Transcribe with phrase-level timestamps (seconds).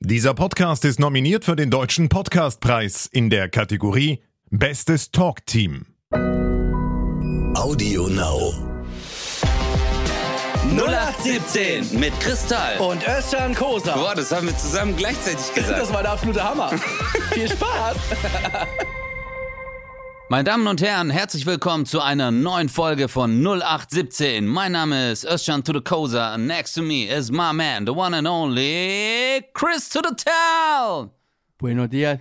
[0.00, 5.86] Dieser Podcast ist nominiert für den Deutschen Podcastpreis in der Kategorie Bestes Talk-Team.
[7.54, 8.52] Audio Now.
[10.76, 12.78] 0817 mit Kristall.
[12.78, 13.94] und Özcan Kosa.
[13.96, 15.78] Boah, das haben wir zusammen gleichzeitig gesagt.
[15.80, 16.70] Das war der absolute Hammer.
[17.32, 17.96] Viel Spaß.
[20.28, 24.44] Meine Damen und Herren, herzlich willkommen zu einer neuen Folge von 0817.
[24.44, 26.36] Mein Name ist Özcan to the Kosa.
[26.36, 31.12] Next to me is my man, the one and only Chris to the Town.
[31.58, 32.18] Buenos dias.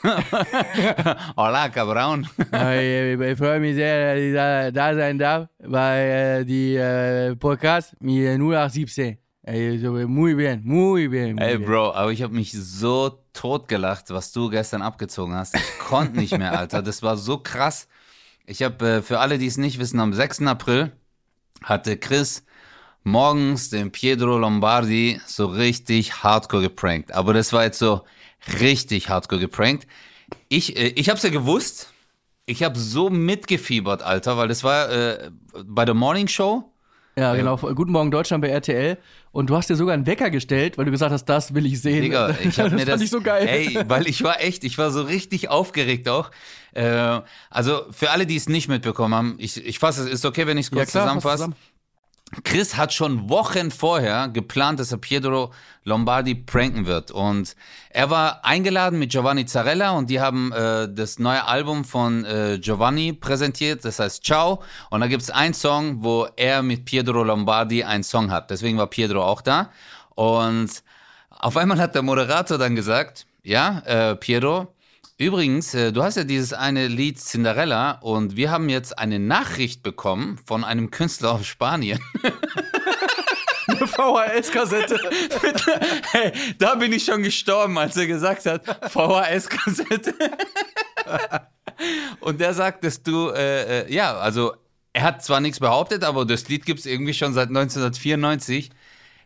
[1.36, 2.24] Hola, cabrón.
[2.38, 7.34] Ich, ich freue mich sehr, dass ich da, da sein darf bei äh, die äh,
[7.34, 9.18] Podcast mit 0817.
[9.44, 11.34] Also, muy bien, muy bien.
[11.34, 11.58] Muy Ey.
[11.58, 15.54] Bro, aber ich habe mich so totgelacht, was du gestern abgezogen hast.
[15.54, 16.80] Ich konnte nicht mehr, Alter.
[16.82, 17.88] Das war so krass.
[18.46, 20.42] Ich habe, äh, für alle, die es nicht wissen, am 6.
[20.42, 20.92] April
[21.62, 22.44] hatte Chris
[23.02, 27.12] morgens den Pietro Lombardi so richtig hardcore geprankt.
[27.12, 28.02] Aber das war jetzt so
[28.60, 29.86] richtig hardcore geprankt.
[30.48, 31.90] Ich, äh, ich hab's ja gewusst.
[32.46, 35.30] Ich habe so mitgefiebert, Alter, weil das war äh,
[35.64, 36.70] bei der Morning Show.
[37.16, 37.56] Ja, genau.
[37.56, 38.98] Guten Morgen Deutschland bei RTL.
[39.30, 41.80] Und du hast dir sogar einen Wecker gestellt, weil du gesagt hast, das will ich
[41.80, 42.02] sehen.
[42.02, 42.90] Digga, ich hab das mir das.
[42.90, 43.46] fand ich so geil.
[43.48, 46.30] Ey, weil ich war echt, ich war so richtig aufgeregt auch.
[46.72, 50.46] Äh, also für alle, die es nicht mitbekommen haben, ich, ich fasse es, ist okay,
[50.46, 51.36] wenn ich es kurz fass zusammenfasse.
[51.36, 51.56] zusammen.
[52.42, 55.52] Chris hat schon Wochen vorher geplant, dass er Pietro
[55.84, 57.10] Lombardi pranken wird.
[57.10, 57.54] Und
[57.90, 62.58] er war eingeladen mit Giovanni Zarella und die haben äh, das neue Album von äh,
[62.58, 64.62] Giovanni präsentiert, das heißt Ciao.
[64.90, 68.50] Und da gibt es einen Song, wo er mit Pietro Lombardi einen Song hat.
[68.50, 69.70] Deswegen war Pietro auch da.
[70.14, 70.82] Und
[71.28, 74.73] auf einmal hat der Moderator dann gesagt, ja, äh, Pietro,
[75.18, 79.82] übrigens, äh, du hast ja dieses eine Lied Cinderella und wir haben jetzt eine Nachricht
[79.82, 82.00] bekommen von einem Künstler aus Spanien.
[83.66, 85.00] Eine VHS-Kassette.
[86.12, 88.62] Hey, da bin ich schon gestorben, als er gesagt hat,
[88.92, 90.14] VHS-Kassette.
[92.20, 94.54] Und der sagt, dass du, äh, äh, ja, also
[94.92, 98.70] er hat zwar nichts behauptet, aber das Lied gibt es irgendwie schon seit 1994.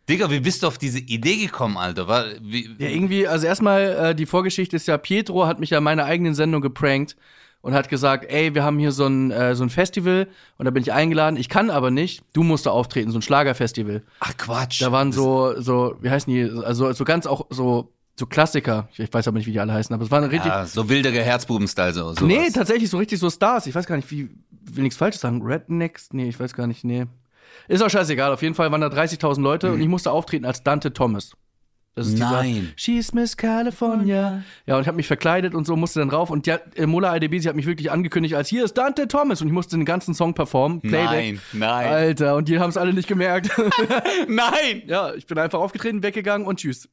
[0.09, 2.09] Digga, wie bist du auf diese Idee gekommen, Alter?
[2.09, 5.79] War, wie, Ja, irgendwie, also erstmal, äh, die Vorgeschichte ist ja, Pietro hat mich ja
[5.79, 7.17] in meiner eigenen Sendung geprankt
[7.61, 10.71] und hat gesagt, ey, wir haben hier so ein, äh, so ein Festival und da
[10.71, 14.03] bin ich eingeladen, ich kann aber nicht, du musst da auftreten, so ein Schlagerfestival.
[14.21, 14.81] Ach Quatsch.
[14.81, 19.13] Da waren so, so, wie heißen die, also so ganz auch so, so Klassiker, ich
[19.13, 21.93] weiß aber nicht, wie die alle heißen, aber es waren richtig, ja, so wilderer Herzbuben-Style,
[21.93, 22.15] so.
[22.15, 22.23] sowas.
[22.23, 25.43] nee, tatsächlich so richtig so Stars, ich weiß gar nicht, wie, will nichts Falsches sagen,
[25.43, 27.07] Rednecks, nee, ich weiß gar nicht, nee.
[27.69, 30.63] Ist auch scheißegal, auf jeden Fall waren da 30.000 Leute und ich musste auftreten als
[30.63, 31.33] Dante Thomas.
[31.99, 32.55] Das ist Nein.
[32.55, 34.45] Dieser, She's Miss California.
[34.67, 36.31] Ja, und ich habe mich verkleidet und so, musste dann rauf.
[36.31, 39.43] Und ja, äh, Mola IDB, sie hat mich wirklich angekündigt als, hier ist Dante Thomas.
[39.43, 40.81] Und ich musste den ganzen Song performen.
[40.81, 41.11] Playback.
[41.11, 41.89] Nein, nein.
[41.89, 43.51] Alter, und die haben es alle nicht gemerkt.
[44.29, 44.83] Nein!
[44.87, 46.89] ja, ich bin einfach aufgetreten, weggegangen und tschüss.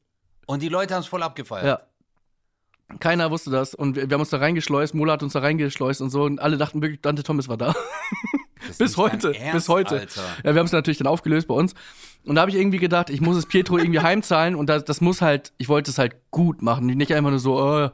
[0.46, 1.64] Und die Leute haben es voll abgefeiert.
[1.64, 2.96] Ja.
[2.98, 3.76] Keiner wusste das.
[3.76, 6.24] Und wir, wir haben uns da reingeschleust, Mola hat uns da reingeschleust und so.
[6.24, 7.76] Und alle dachten wirklich, Dante Thomas war da.
[8.76, 10.00] Ist bis heute, Ernst, bis heute.
[10.00, 10.22] Alter.
[10.44, 11.74] Ja, wir haben es natürlich dann aufgelöst bei uns.
[12.24, 15.00] Und da habe ich irgendwie gedacht, ich muss es Pietro irgendwie heimzahlen und das, das
[15.00, 17.90] muss halt, ich wollte es halt gut machen, nicht einfach nur so, äh,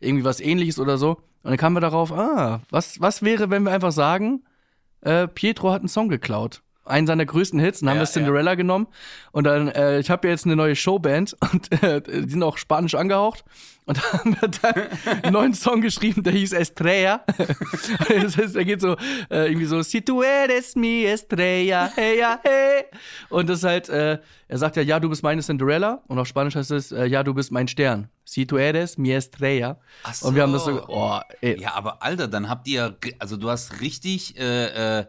[0.00, 1.22] irgendwie was ähnliches oder so.
[1.42, 4.42] Und dann kamen wir darauf, ah, was, was wäre, wenn wir einfach sagen,
[5.02, 6.62] äh, Pietro hat einen Song geklaut.
[6.84, 8.86] Einen seiner größten Hits, dann haben Ja, wir Cinderella genommen.
[9.32, 12.58] Und dann, äh, ich habe ja jetzt eine neue Showband und äh, die sind auch
[12.58, 13.44] spanisch angehaucht.
[13.86, 17.24] Und da haben wir dann einen neuen Song geschrieben, der hieß Estrella.
[18.08, 18.96] das heißt, der geht so,
[19.30, 22.84] äh, irgendwie so, Si tu eres mi estrella, hey, ja, hey.
[23.28, 24.18] Und das ist halt, äh,
[24.48, 26.02] er sagt ja, ja, du bist meine Cinderella.
[26.06, 28.08] Und auf Spanisch heißt es, äh, ja, du bist mein Stern.
[28.24, 29.78] Si tu eres mi estrella.
[30.02, 30.76] Ach Und wir haben das so.
[30.76, 31.60] so, oh, ey.
[31.60, 35.04] Ja, aber Alter, dann habt ihr, also du hast richtig, äh, äh,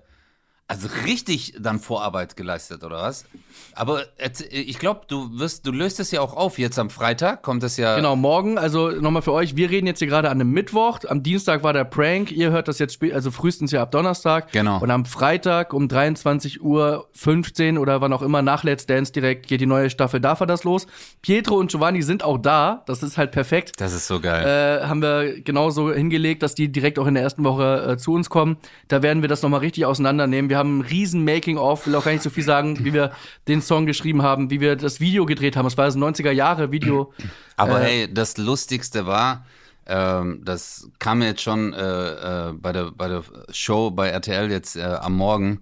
[0.68, 3.26] also richtig dann Vorarbeit geleistet, oder was?
[3.74, 4.04] Aber
[4.50, 6.58] ich glaube, du wirst, du löst es ja auch auf.
[6.58, 7.96] Jetzt am Freitag kommt es ja.
[7.96, 11.00] Genau, morgen, also nochmal für euch, wir reden jetzt hier gerade an einem Mittwoch.
[11.08, 12.32] Am Dienstag war der Prank.
[12.32, 14.52] Ihr hört das jetzt also frühestens ja ab Donnerstag.
[14.54, 14.80] Genau.
[14.82, 19.48] Und am Freitag um 23 Uhr 15 oder wann auch immer nach Let's Dance direkt
[19.48, 20.88] geht die neue Staffel Darf er das los.
[21.22, 22.84] Pietro und Giovanni sind auch da.
[22.88, 23.74] Das ist halt perfekt.
[23.78, 24.82] Das ist so geil.
[24.82, 28.14] Äh, haben wir genauso hingelegt, dass die direkt auch in der ersten Woche äh, zu
[28.14, 28.58] uns kommen.
[28.88, 30.50] Da werden wir das nochmal richtig auseinandernehmen.
[30.50, 33.12] Wir haben ein riesen Making-of, will auch gar nicht so viel sagen, wie wir
[33.48, 35.66] den Song geschrieben haben, wie wir das Video gedreht haben.
[35.66, 37.14] Es war das 90er-Jahre-Video.
[37.58, 39.46] Aber äh, hey, das Lustigste war,
[39.88, 44.76] ähm, das kam jetzt schon äh, äh, bei, der, bei der Show bei RTL jetzt
[44.76, 45.62] äh, am Morgen.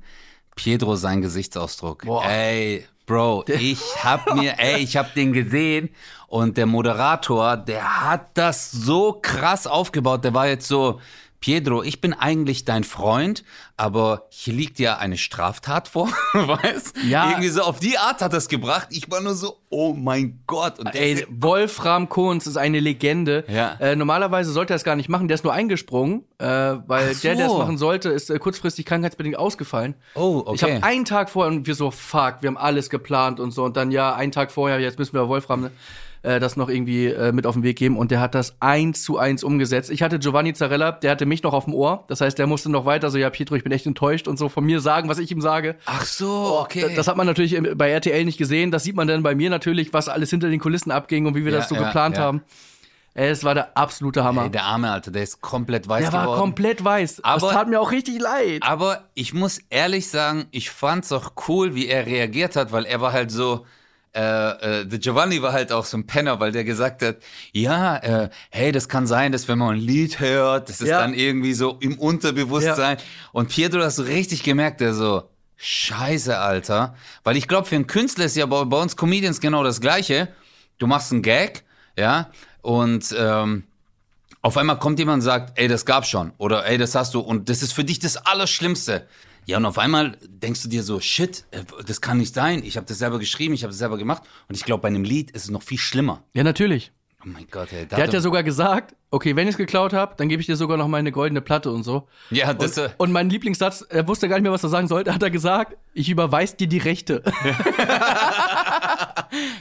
[0.55, 2.05] Pietro sein Gesichtsausdruck.
[2.05, 2.25] Boah.
[2.25, 5.89] Ey, Bro, ich hab mir, ey, ich hab den gesehen
[6.27, 10.23] und der Moderator, der hat das so krass aufgebaut.
[10.23, 11.01] Der war jetzt so,
[11.43, 13.43] Pietro, ich bin eigentlich dein Freund,
[13.75, 16.95] aber hier liegt ja eine Straftat vor, weißt?
[17.05, 17.31] Ja.
[17.31, 18.87] Irgendwie so auf die Art hat das gebracht.
[18.91, 20.79] Ich war nur so, oh mein Gott.
[20.79, 23.43] Und Ey, Wolfram Kohns ist eine Legende.
[23.49, 23.73] Ja.
[23.81, 25.27] Äh, normalerweise sollte er es gar nicht machen.
[25.27, 27.57] Der ist nur eingesprungen, äh, weil Ach der, der es so.
[27.57, 29.95] machen sollte, ist äh, kurzfristig krankheitsbedingt ausgefallen.
[30.15, 30.55] Oh, okay.
[30.55, 33.65] Ich habe einen Tag vorher und wir so, fuck, wir haben alles geplant und so.
[33.65, 35.71] Und dann, ja, einen Tag vorher, jetzt müssen wir Wolfram ne,
[36.23, 37.97] äh, das noch irgendwie äh, mit auf den Weg geben.
[37.97, 39.91] Und der hat das eins zu eins umgesetzt.
[39.91, 42.05] Ich hatte Giovanni Zarella, der hatte mich noch auf dem Ohr.
[42.07, 44.49] Das heißt, der musste noch weiter so, ja, Pietro, ich bin echt enttäuscht und so
[44.49, 45.75] von mir sagen, was ich ihm sage.
[45.85, 46.91] Ach so, okay.
[46.95, 48.71] Das hat man natürlich bei RTL nicht gesehen.
[48.71, 51.45] Das sieht man dann bei mir natürlich, was alles hinter den Kulissen abging und wie
[51.45, 52.23] wir Ja, das so ja, geplant ja.
[52.23, 52.41] haben.
[53.15, 54.45] Ey, Es war der absolute Hammer.
[54.45, 56.39] Ey, der arme Alter, der ist komplett weiß der war geworden.
[56.39, 57.23] komplett weiß.
[57.23, 58.63] Aber- das tat mir auch richtig leid.
[58.63, 63.01] Aber ich muss ehrlich sagen, ich fand's auch cool, wie er reagiert hat, weil er
[63.01, 63.65] war halt so,
[64.15, 67.17] äh, äh, Giovanni war halt auch so ein Penner, weil der gesagt hat,
[67.51, 70.99] ja, äh, hey, das kann sein, dass wenn man ein Lied hört, das ist Ja.
[70.99, 72.97] dann irgendwie so im Unterbewusstsein.
[73.31, 75.23] Und Pietro hat so richtig gemerkt, der so,
[75.57, 76.95] scheiße, Alter.
[77.23, 80.27] Weil ich glaube, für einen Künstler ist ja bei, bei uns Comedians genau das Gleiche.
[80.77, 81.63] Du machst einen Gag,
[81.97, 82.29] ja,
[82.61, 83.63] und ähm,
[84.41, 86.33] auf einmal kommt jemand und sagt, ey, das gab's schon.
[86.37, 87.19] Oder ey, das hast du.
[87.21, 89.07] Und das ist für dich das Allerschlimmste.
[89.45, 92.63] Ja, und auf einmal denkst du dir so, shit, äh, das kann nicht sein.
[92.63, 94.23] Ich habe das selber geschrieben, ich habe das selber gemacht.
[94.47, 96.23] Und ich glaube, bei einem Lied ist es noch viel schlimmer.
[96.33, 96.91] Ja, natürlich.
[97.25, 97.85] Oh mein Gott, ey.
[97.85, 100.57] Der hat ja sogar gesagt, okay, wenn ich es geklaut habe, dann gebe ich dir
[100.57, 102.09] sogar noch meine goldene Platte und so.
[102.31, 104.89] ja, das, Und, äh, und mein Lieblingssatz, er wusste gar nicht mehr, was er sagen
[104.89, 107.23] sollte, hat er gesagt, ich überweis dir die Rechte.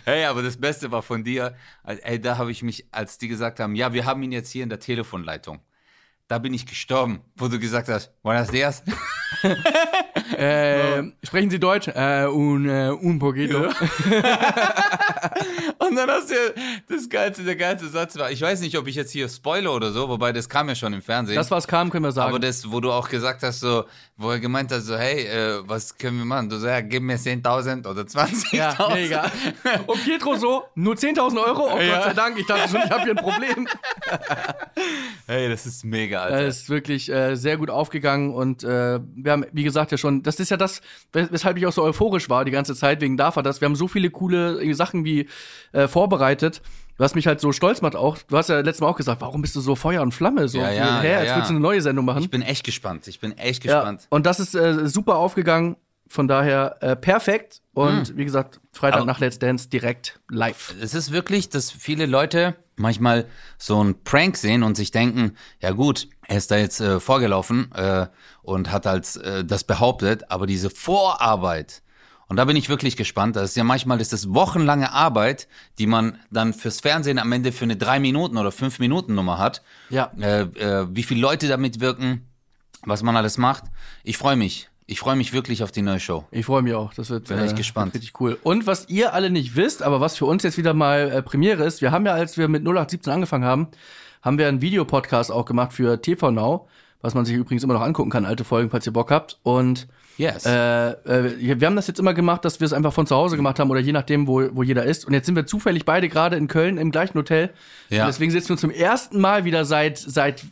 [0.04, 1.54] hey, aber das Beste war von dir,
[1.86, 4.50] äh, ey, da habe ich mich, als die gesagt haben, ja, wir haben ihn jetzt
[4.50, 5.60] hier in der Telefonleitung.
[6.32, 8.82] Da bin ich gestorben, wo du gesagt hast, buenos dias.
[10.38, 11.88] äh, sprechen Sie Deutsch?
[11.88, 13.66] Äh, un, äh, un poquito.
[15.78, 16.34] Und dann hast du
[16.88, 19.92] das geilste, der geilste Satz war, ich weiß nicht, ob ich jetzt hier spoiler oder
[19.92, 21.36] so, wobei das kam ja schon im Fernsehen.
[21.36, 22.30] Das, was kam, können wir sagen.
[22.30, 23.84] aber das, wo du auch gesagt hast, so,
[24.16, 26.48] wo er gemeint hat, so, hey, äh, was können wir machen?
[26.48, 28.56] Du sagst, ja, gib mir 10.000 oder 20.000.
[28.56, 29.30] ja, mega.
[29.86, 31.74] Und Pietro so, nur 10.000 Euro?
[31.74, 31.96] Oh Ja.
[31.96, 33.68] Gott sei Dank, ich dachte schon, ich habe hier ein Problem.
[35.26, 36.36] Hey, das ist mega, Alter.
[36.40, 40.22] Er ist wirklich äh, sehr gut aufgegangen und äh, wir haben, wie gesagt, ja schon,
[40.22, 40.80] das ist ja das,
[41.12, 43.76] wes- weshalb ich auch so euphorisch war die ganze Zeit wegen DAFA, dass wir haben
[43.76, 45.28] so viele coole äh, Sachen wie
[45.72, 46.62] äh, vorbereitet,
[46.98, 48.18] was mich halt so stolz macht auch.
[48.28, 50.48] Du hast ja letztes Mal auch gesagt, warum bist du so Feuer und Flamme?
[50.48, 51.36] So Ja, ja, hä, ja, jetzt ja.
[51.36, 52.22] willst du eine neue Sendung machen.
[52.22, 53.08] ich bin echt gespannt.
[53.08, 54.06] Ich bin echt ja, gespannt.
[54.10, 55.76] und das ist äh, super aufgegangen,
[56.08, 60.74] von daher äh, perfekt und wie gesagt, Freitag Aber- nach Let's Dance direkt live.
[60.82, 63.26] Es ist wirklich, dass viele Leute manchmal
[63.56, 67.72] so einen Prank sehen und sich denken, ja gut, er ist da jetzt äh, vorgelaufen
[67.72, 68.08] äh,
[68.42, 71.82] und hat halt äh, das behauptet, aber diese Vorarbeit,
[72.28, 75.48] und da bin ich wirklich gespannt, das ist ja manchmal ist das wochenlange Arbeit,
[75.78, 79.36] die man dann fürs Fernsehen am Ende für eine drei Minuten oder fünf Minuten Nummer
[79.38, 79.62] hat.
[79.90, 80.10] Ja.
[80.18, 82.26] Äh, äh, wie viele Leute damit wirken,
[82.84, 83.64] was man alles macht.
[84.02, 84.70] Ich freue mich.
[84.86, 86.24] Ich freue mich wirklich auf die neue Show.
[86.30, 86.92] Ich freue mich auch.
[86.94, 87.94] Das wird, Bin echt gespannt.
[87.94, 88.38] richtig cool.
[88.42, 91.64] Und was ihr alle nicht wisst, aber was für uns jetzt wieder mal äh, Premiere
[91.64, 93.68] ist, wir haben ja, als wir mit 0817 angefangen haben,
[94.22, 96.68] haben wir einen Videopodcast auch gemacht für TV Now,
[97.00, 99.38] was man sich übrigens immer noch angucken kann, alte Folgen, falls ihr Bock habt.
[99.42, 99.88] Und
[100.18, 100.44] Yes.
[100.44, 103.36] äh, äh, wir haben das jetzt immer gemacht, dass wir es einfach von zu Hause
[103.36, 105.06] gemacht haben oder je nachdem, wo, wo jeder ist.
[105.06, 107.50] Und jetzt sind wir zufällig beide gerade in Köln im gleichen Hotel.
[107.88, 108.02] Ja.
[108.04, 110.44] Und deswegen sitzen wir zum ersten Mal wieder seit, seit,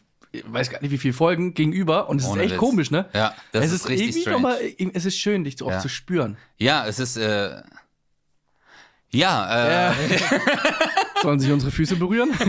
[0.44, 2.08] weiß gar nicht wie viele Folgen gegenüber.
[2.08, 2.58] Und es ist Ohne echt Witz.
[2.58, 3.08] komisch, ne?
[3.12, 4.40] Ja, das es ist richtig irgendwie strange.
[4.42, 4.58] mal,
[4.94, 5.80] es ist schön, dich so oft Ja.
[5.80, 6.36] zu spüren.
[6.58, 7.62] Ja, es ist, äh,
[9.10, 9.94] ja, äh,
[11.22, 12.30] Sollen sich unsere Füße berühren?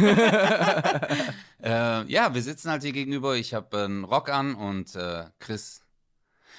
[1.63, 3.35] Äh, ja, wir sitzen halt hier gegenüber.
[3.35, 5.81] Ich habe einen Rock an und äh, Chris.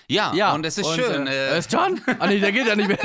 [0.06, 1.26] Ja, Ja, und es ist schön.
[1.26, 2.00] Äh, Äh, ist John?
[2.20, 2.98] Ah, nee, der geht ja nicht mehr.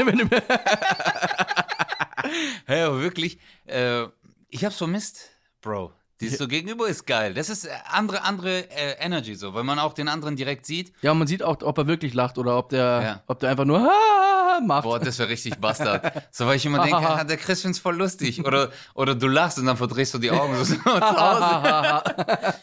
[2.68, 4.04] Hey, wirklich, äh,
[4.50, 5.30] ich hab's vermisst,
[5.62, 5.92] Bro.
[6.20, 7.34] Dieses so gegenüber ist geil.
[7.36, 10.92] Das ist äh, andere, andere äh, Energy so, weil man auch den anderen direkt sieht.
[11.02, 13.24] Ja, und man sieht auch, ob er wirklich lacht oder ob der, Ja.
[13.28, 14.84] ob der einfach nur "Ha" macht.
[14.84, 16.24] Boah, das wäre richtig Bastard.
[16.32, 18.44] So, weil ich immer denke, ah, der Chris find's voll lustig.
[18.44, 22.04] Oder, oder du lachst und dann verdrehst du die Augen so Hause.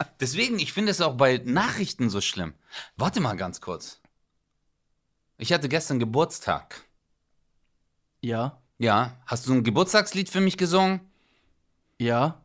[0.20, 2.54] Deswegen, ich finde es auch bei Nachrichten so schlimm.
[2.96, 4.00] Warte mal ganz kurz.
[5.38, 6.82] Ich hatte gestern Geburtstag.
[8.20, 11.00] ja, Ja, hast du ein Geburtstagslied für mich gesungen?
[11.98, 12.40] ja.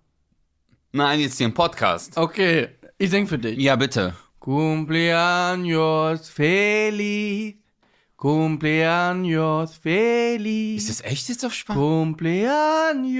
[0.92, 2.18] Nein, jetzt hier im Podcast.
[2.18, 3.60] Okay, ich sing für dich.
[3.60, 4.16] Ja, bitte.
[4.42, 7.58] Cumpleaños feliz.
[8.18, 10.82] Cumpleaños feliz.
[10.82, 11.80] Ist das echt jetzt auf Spanisch?
[11.80, 13.14] Cumpleaños.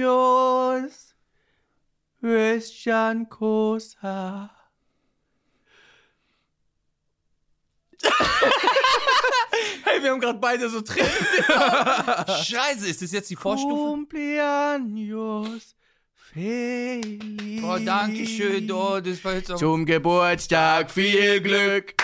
[2.20, 4.50] Christian Cosa.
[9.84, 11.08] hey, wir haben gerade beide so Tränen.
[12.44, 13.92] Scheiße, ist das jetzt die Vorstufe?
[13.92, 15.76] Cumpleaños
[16.32, 17.62] feliz.
[17.62, 18.70] Oh, danke schön.
[18.70, 19.56] Oh, das war jetzt auch...
[19.56, 21.94] Zum Geburtstag viel Glück.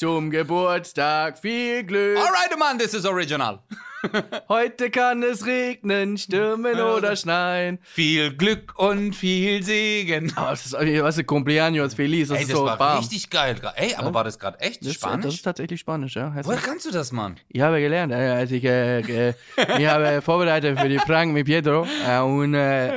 [0.00, 2.16] Zum Geburtstag viel Glück.
[2.16, 3.58] Alright, Mann, this is original.
[4.48, 7.78] Heute kann es regnen, stürmen oder schneien.
[7.82, 10.32] Viel Glück und viel Segen.
[10.36, 12.28] Aber das ist, was ist Cumpleaños feliz?
[12.28, 12.96] Das Ey, ist das so war bam.
[13.00, 13.56] richtig geil.
[13.76, 15.26] Ey, aber war das gerade echt Das, Spanisch?
[15.26, 16.32] das ist tatsächlich Spanisch, ja.
[16.32, 16.64] Heißt Woher das?
[16.66, 17.36] kannst du das, Mann?
[17.50, 19.34] Ich habe gelernt, äh, als ich, äh, äh,
[19.78, 21.86] ich habe vorbereitet für die Fragen mit Pietro.
[22.08, 22.90] Äh, und äh,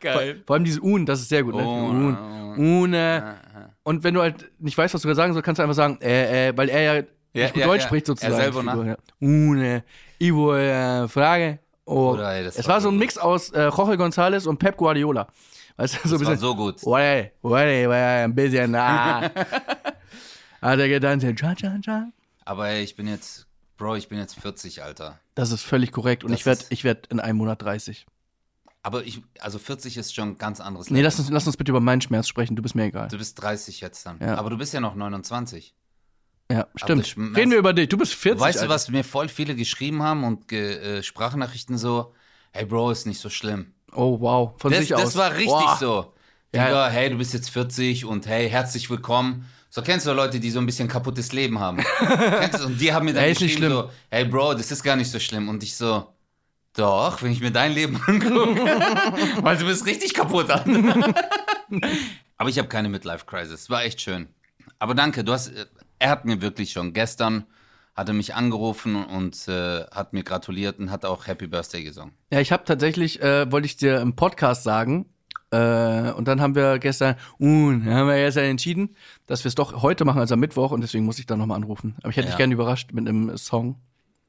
[0.00, 0.40] Geil.
[0.46, 1.56] vor allem dieses Un, das ist sehr gut.
[1.56, 1.62] Ne?
[1.66, 2.16] Un,
[2.56, 3.22] Un, Un, äh,
[3.84, 6.48] und wenn du halt nicht weißt, was du sagen sollst, kannst du einfach sagen, äh,
[6.48, 6.94] äh, weil er ja,
[7.32, 7.86] Ja, nicht gut ja, Deutsch ja.
[7.86, 8.34] spricht sozusagen.
[8.34, 8.96] Er selber, ne?
[9.20, 9.76] Ja.
[9.76, 9.82] Äh,
[10.18, 11.60] Ivo, äh, Frage.
[11.84, 14.76] Oh, Bruder, ey, es war war so ein Mix aus äh, Jorge González und Pep
[14.76, 15.28] Guardiola.
[15.76, 16.38] Weißt du, so ein Das war bisschen.
[16.38, 16.82] so gut.
[16.84, 19.20] Ole, ole, ole, ein bisschen, ah.
[20.62, 22.12] Hat er getanzt, tschan, tschan, tschan.
[22.46, 25.18] Aber ey, ich bin jetzt, Bro, ich bin jetzt 40, Alter.
[25.34, 28.06] Das ist völlig korrekt und Das ich werde ich werd in einem Monat 30.
[28.84, 31.70] Aber ich, also 40 ist schon ein ganz anderes Nee, lass uns, lass uns bitte
[31.72, 33.08] über meinen Schmerz sprechen, du bist mir egal.
[33.08, 34.18] Du bist 30 jetzt dann.
[34.20, 34.36] Ja.
[34.36, 35.74] Aber du bist ja noch 29.
[36.52, 37.02] Ja, stimmt.
[37.02, 38.42] das Reden wir über dich, du bist 40.
[38.42, 42.12] weißt du, was mir voll viele geschrieben haben und ge, äh, Sprachnachrichten so,
[42.52, 43.72] hey Bro, ist nicht so schlimm.
[43.92, 45.00] Oh, wow, von Das, sich aus.
[45.02, 45.76] das war richtig Boah.
[45.80, 46.12] so.
[46.54, 49.46] Ja, Digga, hey, du bist jetzt 40 und hey, herzlich willkommen.
[49.70, 51.78] So kennst du Leute, die so ein bisschen kaputtes Leben haben.
[51.98, 52.66] kennst du?
[52.66, 54.94] Und die haben mir dann Ey, ist nicht geschrieben so, hey Bro, das ist gar
[54.96, 55.48] nicht so schlimm.
[55.48, 56.06] Und ich so,
[56.76, 58.64] doch, wenn ich mir dein Leben angucke,
[59.42, 60.50] weil du bist richtig kaputt.
[60.50, 60.64] Alter.
[62.36, 63.70] Aber ich habe keine Midlife-Crisis.
[63.70, 64.28] War echt schön.
[64.78, 65.66] Aber danke, du hast, äh,
[65.98, 67.44] er hat mir wirklich schon gestern,
[67.94, 72.12] hat er mich angerufen und äh, hat mir gratuliert und hat auch Happy Birthday gesungen.
[72.32, 75.06] Ja, ich habe tatsächlich, äh, wollte ich dir im Podcast sagen,
[75.52, 79.82] äh, und dann haben wir gestern, uh, haben wir gestern entschieden, dass wir es doch
[79.82, 81.94] heute machen, also am Mittwoch, und deswegen muss ich da nochmal anrufen.
[82.00, 82.32] Aber ich hätte Ja.
[82.32, 83.76] dich gerne überrascht mit einem Song.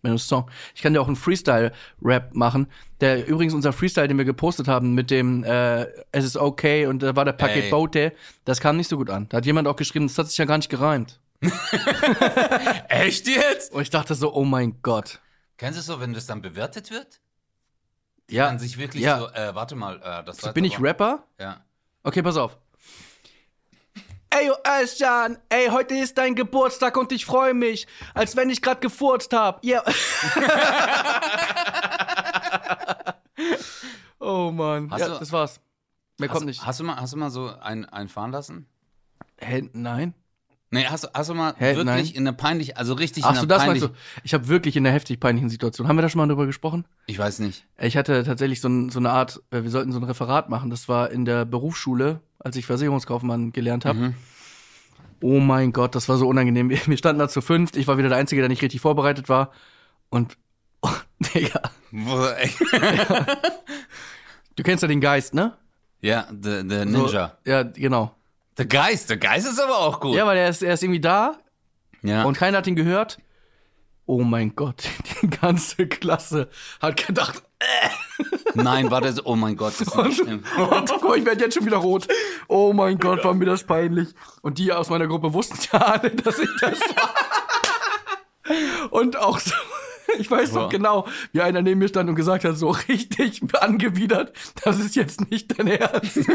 [0.06, 0.50] Mit einem Song.
[0.76, 2.68] Ich kann dir auch einen Freestyle-Rap machen.
[3.02, 7.02] Der übrigens unser Freestyle, den wir gepostet haben mit dem äh, Es ist okay und
[7.04, 7.72] da war der Paket.
[7.72, 8.14] Bote,
[8.46, 9.28] das kam nicht so gut an.
[9.30, 11.20] Da hat jemand auch geschrieben, das hat sich ja gar nicht gereimt.
[12.90, 13.72] Echt jetzt?
[13.74, 15.20] Und ich dachte so, oh mein Gott.
[15.58, 17.20] Kennst du es so, wenn das dann bewertet wird?
[18.30, 18.46] Die Ja.
[18.48, 19.20] dann sich wirklich Ja.
[19.20, 21.24] so, äh, warte mal, äh, das war Bin ich Rapper?
[21.40, 21.62] Ja.
[22.04, 22.58] Okay, pass auf.
[24.38, 28.62] Ey, yo, Özcan, ey, heute ist dein Geburtstag und ich freue mich, als wenn ich
[28.62, 29.64] gerade gefurzt hab.
[29.64, 29.82] Ja.
[34.20, 34.92] oh Mann.
[34.92, 35.62] Hast ja, du- das war's.
[36.18, 36.66] Mehr Hast, kommt nicht.
[36.66, 38.68] hast du mal, hast du mal so einen, einen fahren lassen?
[39.38, 40.14] Hä, nein?
[40.76, 42.06] Nee, hast, du- hast du mal Hä, wirklich nein.
[42.08, 44.22] in einer peinlich, also richtig Ach in so, einer das peinlich, meinst du?
[44.24, 45.88] Ich habe wirklich in einer heftig peinlichen Situation.
[45.88, 46.86] Haben wir da schon mal drüber gesprochen?
[47.08, 47.66] Ich weiß nicht.
[47.80, 50.70] Ich hatte tatsächlich so, ein, so eine Art, äh, wir sollten so ein Referat machen.
[50.70, 54.00] Das war in der Berufsschule, als ich Versicherungskaufmann gelernt habe.
[54.00, 54.14] Mhm.
[55.22, 56.70] Oh mein Gott, das war so unangenehm.
[56.70, 57.78] Wir wir standen da zu fünft.
[57.78, 59.52] Ich war wieder der Einzige, der nicht richtig vorbereitet war.
[60.10, 60.38] Und,
[60.82, 60.90] oh,
[61.34, 62.52] Digga, Wo, ey.
[64.56, 65.54] du kennst ja den Geist, ne?
[66.02, 67.38] ja, der der So, Ninja.
[67.46, 68.14] Ja, genau.
[68.58, 70.16] Der Geist, der Geist ist aber auch gut.
[70.16, 71.38] Ja, weil er ist, er ist irgendwie da
[72.02, 72.24] Ja.
[72.24, 73.18] und keiner hat ihn gehört.
[74.06, 74.84] Oh mein Gott,
[75.22, 76.50] die ganze Klasse
[76.82, 77.44] hat gedacht,
[78.54, 80.44] Nein, war das, oh mein Gott, das ist nicht schlimm.
[80.58, 82.08] Und mal, ich werde jetzt schon wieder rot.
[82.48, 84.10] Oh mein Gott, war mir das peinlich.
[84.42, 87.14] Und die aus meiner Gruppe wussten ja alle, dass ich das war.
[88.92, 89.52] Und auch so,
[90.20, 90.68] ich weiß noch Ja.
[90.70, 94.32] genau, wie einer neben mir stand und gesagt hat, so richtig angewidert,
[94.64, 96.18] das ist jetzt nicht dein Ernst.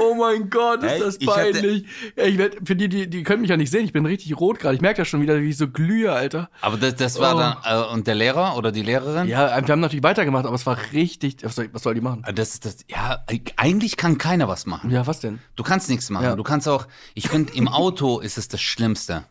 [0.00, 1.84] Oh mein Gott, ist das ich hatte- peinlich.
[2.16, 4.38] Ey, ich werd, für die, die, die können mich ja nicht sehen, ich bin richtig
[4.38, 4.74] rot gerade.
[4.74, 6.50] Ich merke das schon wieder, wie ich so glühe, Alter.
[6.60, 7.38] Aber das, das war Oh.
[7.38, 9.28] dann, äh, und der Lehrer oder die Lehrerin?
[9.28, 12.22] Ja, wir haben natürlich weitergemacht, aber es war richtig, was soll, was soll die machen?
[12.26, 13.24] Äh, Das, das, ja,
[13.56, 14.90] eigentlich kann keiner was machen.
[14.90, 15.38] Ja, was denn?
[15.56, 16.24] Du kannst nichts machen.
[16.24, 16.36] Ja.
[16.36, 19.24] Du kannst auch, ich finde, im Auto ist es das Schlimmste.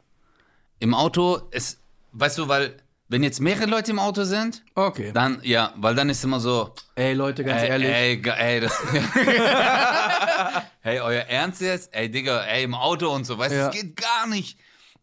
[0.79, 1.79] Im Auto ist,
[2.13, 2.75] weißt du, weil,
[3.07, 5.11] wenn jetzt mehrere Leute im Auto sind, Okay.
[5.13, 7.89] dann, ja, weil dann ist immer so, Ey, Leute, ganz ey, ehrlich.
[7.89, 8.73] ey, ey, das,
[10.81, 11.93] hey, euer Ernst jetzt?
[11.93, 13.67] Ey, Digga, ey, im Auto und so, weißt du, Ja.
[13.67, 14.57] das geht gar nicht.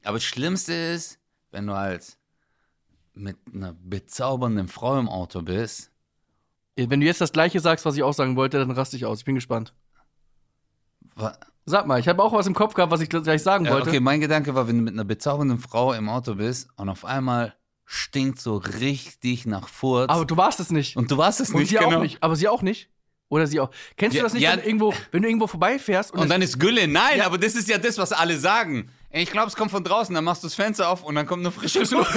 [0.05, 1.19] Aber das Schlimmste ist,
[1.51, 2.17] wenn du halt
[3.15, 5.91] mit einer bezaubernden Frau im Auto bist,
[6.77, 9.19] Wenn du jetzt das gleiche sagst, was ich auch sagen wollte, dann raste ich aus.
[9.21, 9.75] Ich bin gespannt.
[11.15, 13.91] wa- Sag mal, ich habe auch was im Kopf gehabt, was ich gleich sagen wollte.
[13.91, 17.05] okay, mein Gedanke war, wenn du mit einer bezaubernden Frau im Auto bist und auf
[17.05, 17.55] einmal
[17.93, 20.09] stinkt so richtig nach Furz.
[20.09, 20.97] Aber du warst es nicht.
[20.97, 21.99] und du warst es Und nicht, sie genau.
[21.99, 22.23] auch nicht.
[22.23, 22.89] Aber sie auch nicht.
[23.29, 23.71] Oder sie auch.
[23.97, 24.53] Kennst Ja, du das nicht, ja.
[24.53, 26.89] wenn, du irgendwo, wenn du irgendwo vorbeifährst und, Und dann ist Gülle.
[26.89, 28.91] Nein, aber das ist ja das, was alle sagen.
[29.11, 31.41] Ich glaube, es kommt von draußen, dann machst du das Fenster auf und dann kommt
[31.41, 32.15] eine frische Luft.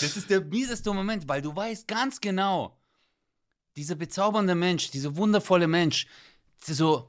[0.00, 2.76] das ist der mieseste Moment, weil du weißt ganz genau,
[3.76, 6.06] dieser bezaubernde Mensch, dieser wundervolle Mensch,
[6.64, 7.08] so,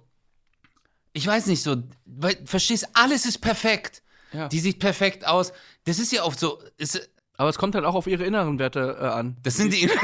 [1.12, 4.03] ich weiß nicht so, weil, verstehst, alles ist perfekt.
[4.34, 4.48] Ja.
[4.48, 5.54] Die sieht perfekt aus.
[5.86, 8.98] Das ist ja oft so, ist, aber es kommt halt auch auf ihre inneren Werte
[9.00, 9.38] äh, an.
[9.44, 9.90] das sind die.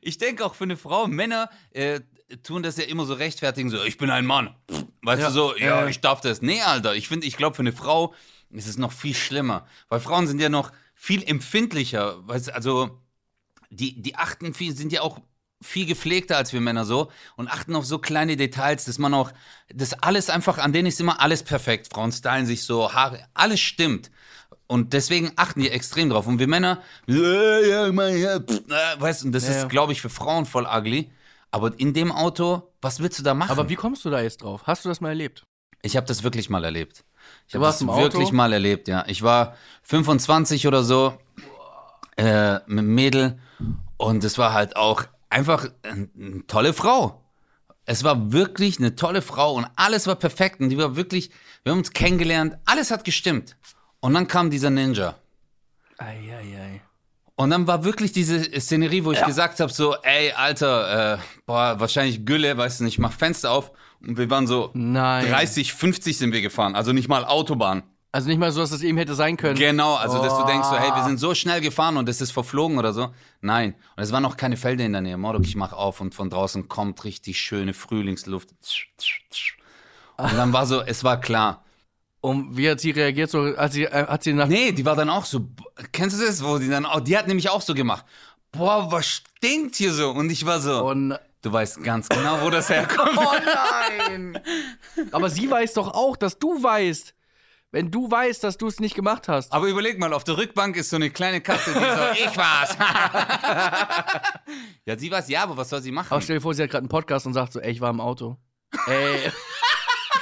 [0.00, 2.00] ich, denke auch für eine Frau, Männer äh,
[2.42, 4.54] tun das ja immer so rechtfertigen, so, ich bin ein Mann.
[5.02, 5.28] Weißt Ja.
[5.28, 6.42] du so, ja, ich darf das.
[6.42, 8.14] Nee, Alter, ich finde, ich glaube, für eine Frau
[8.50, 9.66] ist es noch viel schlimmer.
[9.88, 12.26] Weil Frauen sind ja noch viel empfindlicher.
[12.26, 13.00] Weißt, also,
[13.70, 15.20] die, die achten viel, sind ja auch
[15.62, 19.30] viel gepflegter als wir Männer so und achten auf so kleine Details, dass man auch,
[19.72, 21.88] das alles einfach, an denen ist immer alles perfekt.
[21.92, 24.10] Frauen stylen sich so, Haare, alles stimmt.
[24.66, 26.26] Und deswegen achten die extrem drauf.
[26.28, 29.62] Und wir Männer, äh, weißt du, und das Ja, ja.
[29.62, 31.10] ist, glaube ich, für Frauen voll ugly.
[31.50, 33.50] Aber in dem Auto, was willst du da machen?
[33.50, 34.62] Aber wie kommst du da jetzt drauf?
[34.66, 35.42] Hast du das mal erlebt?
[35.82, 37.04] Ich habe das wirklich mal erlebt.
[37.48, 38.02] Ich habe das im Auto?
[38.02, 39.04] wirklich mal erlebt, ja.
[39.08, 41.18] Ich war 25 oder so
[42.16, 43.38] äh, mit einem Mädel
[43.96, 47.24] und es war halt auch einfach eine, eine tolle Frau.
[47.86, 51.30] Es war wirklich eine tolle Frau und alles war perfekt und die war wirklich,
[51.62, 53.56] wir haben uns kennengelernt, alles hat gestimmt.
[54.00, 55.16] Und dann kam dieser Ninja.
[55.98, 56.82] Eieiei.
[57.36, 61.80] Und dann war wirklich diese Szenerie, wo ich gesagt habe, so, ey, Alter, äh, boah,
[61.80, 63.72] wahrscheinlich Gülle, weißt du nicht, ich mach Fenster auf.
[64.02, 65.26] Und wir waren so Nein.
[65.26, 67.82] 30, 50 sind wir gefahren, also nicht mal Autobahn.
[68.12, 69.54] Also nicht mal so, dass es eben hätte sein können.
[69.56, 71.06] Genau, also dass du denkst so, hey, wir Oh.
[71.06, 73.10] sind so schnell gefahren und es ist verflogen oder so.
[73.40, 75.16] Nein, und es waren noch keine Felder in der Nähe.
[75.16, 78.48] Mordok, ich mach auf und von draußen kommt richtig schöne Frühlingsluft.
[80.16, 81.64] Und dann war so, es war klar.
[82.20, 83.30] Und wie hat sie reagiert?
[83.30, 84.48] So, als sie, äh, hat sie nach.
[84.48, 85.46] Nee, die war dann auch so,
[85.92, 88.04] kennst du das, wo die dann auch, die hat nämlich auch so gemacht.
[88.52, 90.10] Boah, was stinkt hier so?
[90.10, 93.12] Und ich war so, Und, du weißt ganz genau, wo das herkommt.
[93.16, 93.32] oh
[93.96, 94.38] nein!
[95.12, 97.14] Aber sie weiß doch auch, dass du weißt.
[97.72, 99.52] Wenn du weißt, dass du es nicht gemacht hast.
[99.52, 102.76] Aber überleg mal, auf der Rückbank ist so eine kleine Katze, die so, ich war's.
[104.86, 106.08] ja, sie war's, ja, aber was soll sie machen?
[106.10, 107.90] Aber stell dir vor, sie hat gerade einen Podcast und sagt so, ey, ich war
[107.90, 108.36] im Auto.
[108.88, 109.30] Ey,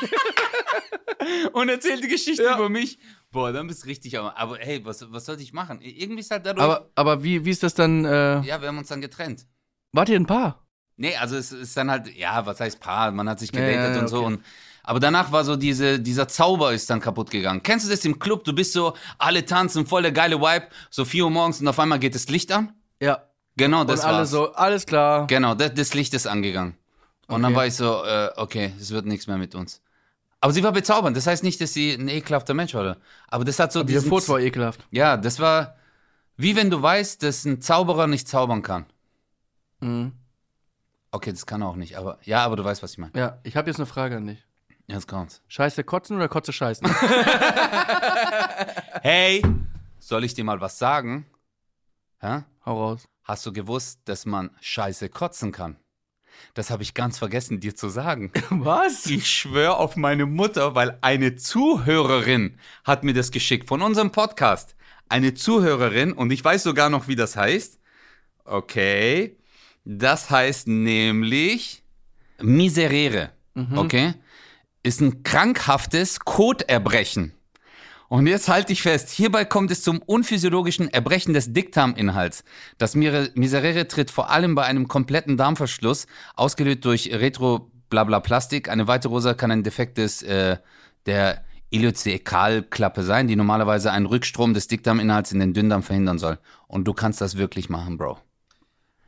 [1.53, 2.57] und erzählt die Geschichte Ja.
[2.57, 2.99] über mich.
[3.31, 4.19] Boah, dann bist du richtig.
[4.19, 5.81] Aber, aber hey, was, was soll ich machen?
[5.81, 6.65] Irgendwie ist halt dadurch.
[6.65, 8.05] aber, aber wie, wie ist das dann?
[8.05, 9.47] Äh, ja, wir haben uns dann getrennt.
[9.93, 10.67] wart ihr ein Paar?
[10.97, 13.11] Nee, also es ist dann halt, ja, was heißt Paar?
[13.13, 14.17] Man hat sich Ja, gedatet ja, und so.
[14.19, 14.27] okay.
[14.27, 14.45] Und,
[14.89, 17.63] aber danach war so diese, dieser Zauber ist dann kaputt gegangen.
[17.63, 18.45] Kennst du das im Club?
[18.45, 21.79] Du bist so, alle tanzen, voll der geile Vibe, so 4 Uhr morgens und auf
[21.79, 22.73] einmal geht das Licht an.
[23.01, 23.23] Ja.
[23.57, 24.31] Genau, das und alle war's.
[24.31, 25.27] so, alles klar.
[25.27, 26.75] Genau, das, das Licht ist angegangen.
[27.27, 27.57] Und dann Okay.
[27.57, 29.83] war ich so, äh, okay, es wird nichts mehr mit uns.
[30.41, 31.17] Aber sie war bezaubernd.
[31.17, 32.97] Das heißt nicht, dass sie ein ekelhafter Mensch war.
[33.27, 34.87] Aber das hat so Dieser diesen Furz war ekelhaft.
[34.91, 35.75] Ja, das war
[36.41, 38.87] wie wenn du weißt, dass ein Zauberer nicht zaubern kann.
[39.81, 40.13] Mhm.
[41.11, 43.13] Okay, das kann er auch nicht, aber ja, aber du weißt, was ich meine.
[43.17, 44.39] Ja, ich habe jetzt eine Frage an dich.
[44.89, 45.43] Jetzt kommt's.
[45.49, 46.89] Scheiße kotzen oder Kotze scheißen?
[49.03, 49.43] Hey,
[50.01, 51.27] soll ich dir mal was sagen?
[52.21, 52.43] Hä?
[52.67, 53.09] Hau raus.
[53.23, 55.77] Hast du gewusst, dass man Scheiße kotzen kann?
[56.55, 58.33] Das habe ich ganz vergessen, dir zu sagen.
[58.51, 59.07] Was?
[59.07, 64.75] Ich schwöre auf meine Mutter, weil eine Zuhörerin hat mir das geschickt von unserem Podcast.
[65.09, 67.79] Eine Zuhörerin und ich weiß sogar noch, wie das heißt.
[68.45, 69.37] Okay.
[69.85, 71.83] Das heißt nämlich
[72.41, 73.31] Miserere.
[73.75, 74.15] Okay.
[74.89, 77.35] Ist ein krankhaftes Koterbrechen.
[78.09, 82.43] Und jetzt halte ich fest, hierbei kommt es zum unphysiologischen Erbrechen des Dickdarminhalts.
[82.79, 88.71] Das Miserere tritt vor allem bei einem kompletten Darmverschluss, ausgelöst durch Retroblabla-Plastik.
[88.71, 90.57] Eine weitere Ursache kann ein Defekt des, äh,
[91.05, 96.39] der Ileozekalklappe sein, die normalerweise einen Rückstrom des Dickdarminhalts in den Dünndarm verhindern soll.
[96.67, 98.21] Und du kannst das wirklich machen, Bro.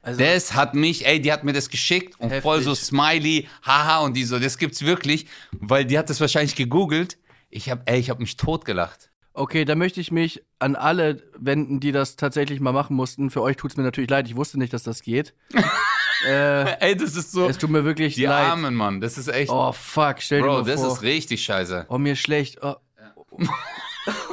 [0.03, 2.43] Also, Das hat mich, ey, die hat mir das geschickt und Heftig.
[2.43, 6.55] voll so Smiley, haha und die so, das gibt's wirklich, weil die hat das wahrscheinlich
[6.57, 7.19] gegoogelt.
[7.51, 9.11] Ich hab, ey, ich hab mich totgelacht.
[9.35, 13.31] okay, da möchte ich mich an alle wenden, die das tatsächlich mal machen mussten.
[13.31, 14.27] Für euch tut's mir natürlich leid.
[14.29, 15.35] Ich wusste nicht, dass das geht.
[16.27, 18.47] äh, Ey, das ist so, es tut mir wirklich die leid.
[18.51, 20.17] Armen, Mann, das ist echt, Oh, fuck.
[20.21, 20.93] Stell dir Bro, mal das vor.
[20.93, 21.87] ist richtig scheiße.
[21.89, 22.59] oh, mir schlecht.
[22.63, 22.77] Oh,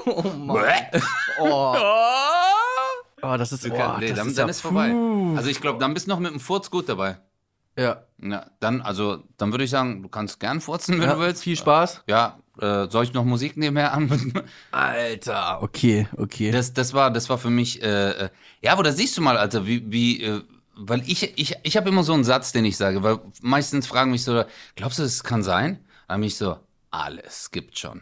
[0.05, 0.63] oh Mann.
[1.39, 2.36] Oh, oh,
[3.21, 4.93] das ist, Du oh, nee, das dann, ist dann ja, ist vorbei.
[5.35, 7.17] Also ich glaube, dann bist du noch mit dem Furz gut dabei.
[7.77, 11.19] Ja, Ja, dann, also, dann würde ich sagen, du kannst gern furzen, wenn ja du
[11.21, 11.43] willst.
[11.43, 12.03] viel Spaß.
[12.07, 14.33] Ja, äh, soll ich noch Musik nebenher an?
[14.71, 15.61] Alter.
[15.61, 16.51] Okay, okay.
[16.51, 18.29] Das, das war, das war für mich, äh, äh,
[18.61, 20.41] ja, aber da siehst du mal, Alter, wie, wie, äh,
[20.75, 24.09] weil ich, ich, ich habe immer so einen Satz, den ich sage, weil meistens fragen
[24.11, 24.43] mich so,
[24.75, 25.79] glaubst du, es kann sein?
[26.07, 26.57] Dann bin ich so,
[26.89, 28.01] alles gibt schon.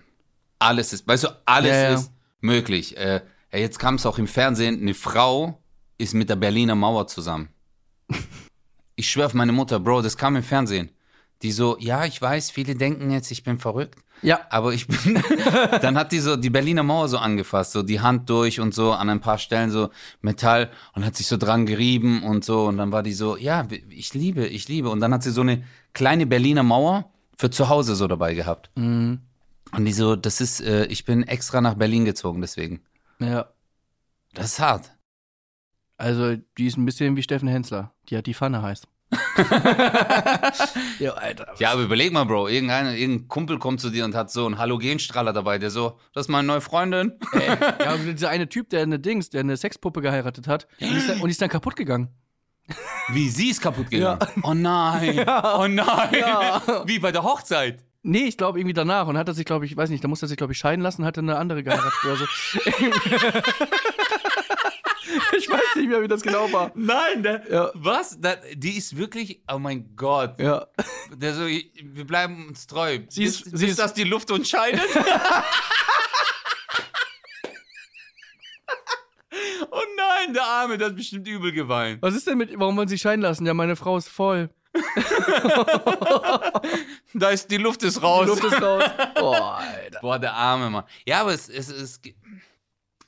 [0.60, 1.94] Alles ist, weißt du, alles ja.
[1.94, 2.96] ist möglich.
[2.96, 3.22] Äh,
[3.56, 5.62] ja, jetzt kam es auch im Fernsehen, eine Frau
[5.98, 7.50] ist mit der Berliner Mauer zusammen.
[8.98, 10.90] Ich schwör auf meine Mutter, Bro, das kam im Fernsehen.
[11.42, 14.00] Die so, ja, ich weiß, viele denken jetzt, ich bin verrückt.
[14.22, 15.22] ja, Aber ich bin,
[15.82, 18.94] dann hat die so die Berliner Mauer so angefasst, so die Hand durch und so
[18.94, 19.90] an ein paar Stellen so
[20.22, 23.68] Metall und hat sich so dran gerieben und so und dann war die so, ja,
[23.90, 27.68] ich liebe, ich liebe und dann hat sie so eine kleine Berliner Mauer für zu
[27.68, 28.70] Hause so dabei gehabt.
[28.76, 29.20] mhm.
[29.74, 32.80] Und die so, das ist, äh, ich bin extra nach Berlin gezogen deswegen.
[33.20, 33.50] Ja.
[34.34, 34.92] Das ist hart.
[35.98, 37.94] Also, die ist ein bisschen wie Steffen Hensler.
[38.10, 38.88] Die hat die Pfanne heißt.
[41.00, 41.54] ja, Alter.
[41.60, 44.58] Ja, aber überleg mal, Bro, irgendein, irgendein Kumpel kommt zu dir und hat so einen
[44.58, 47.14] Halogenstrahler dabei, der so, das ist meine neue Freundin.
[47.34, 50.98] Ja, und dieser eine Typ, der eine Dings, der eine Sexpuppe geheiratet hat, und die
[50.98, 52.10] ist dann, und ist dann kaputt gegangen.
[53.10, 54.20] Wie, sie ist kaputt gegangen?
[54.42, 56.16] Oh nein, oh nein.
[56.20, 56.62] Ja.
[56.86, 57.84] Wie bei der Hochzeit.
[58.08, 60.28] Nee, ich glaube irgendwie danach und hat er sich, glaube ich, weiß nicht, da musste
[60.28, 62.26] er sich, glaube ich, scheiden lassen, hatte eine andere geheiratet oder so.
[65.38, 66.72] ich weiß nicht mehr, wie das genau war.
[66.76, 67.72] Nein, der, Ja.
[67.74, 68.20] was?
[68.22, 70.40] Da, die ist wirklich, oh mein Gott.
[70.40, 70.68] Ja.
[71.16, 73.00] Der so, wir bleiben uns treu.
[73.10, 74.82] Sie ist- bis, sie ist- das die Luft uns scheidet.
[79.72, 82.02] oh nein, der Arme, der hat bestimmt übel geweint.
[82.02, 83.46] Was ist denn mit, warum wollen Sie scheiden lassen?
[83.46, 84.50] Ja, meine Frau ist voll.
[87.14, 88.26] Da ist die Luft ist raus.
[88.26, 88.84] Die Luft ist raus.
[89.16, 90.00] Boah, Alter.
[90.02, 90.84] Boah, der arme Mann.
[91.06, 92.02] Ja, aber es, es, es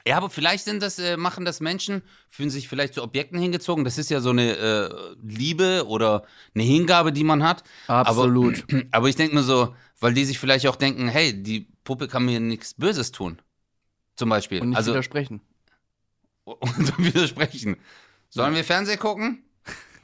[0.08, 3.84] ja, aber vielleicht sind das, äh, machen das Menschen, fühlen sich vielleicht zu Objekten hingezogen.
[3.84, 4.90] Das ist ja so eine äh,
[5.22, 6.24] Liebe oder
[6.56, 7.64] eine Hingabe, die man hat.
[7.88, 8.64] Absolut.
[8.72, 12.08] Aber, aber ich denke mir so, weil die sich vielleicht auch denken, hey, die Puppe
[12.08, 13.42] kann mir nichts Böses tun.
[14.16, 14.62] Zum Beispiel.
[14.62, 15.42] Und nicht also, widersprechen.
[16.46, 17.76] und widersprechen.
[18.30, 19.44] Sollen wir Fernsehen gucken?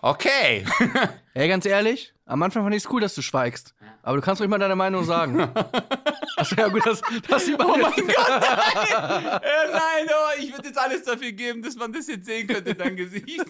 [0.04, 0.66] Okay.
[1.34, 3.74] Ey, ganz ehrlich, am Anfang fand ich es cool, dass du schweigst.
[4.02, 5.40] Aber du kannst ruhig mal deine Meinung sagen.
[6.36, 9.42] Achso, ja gut, das, das sieht man Oh mein Gott, nein!
[9.42, 12.76] äh, nein, oh, ich würde jetzt alles dafür geben, dass man das jetzt sehen könnte,
[12.76, 13.46] dein Gesicht.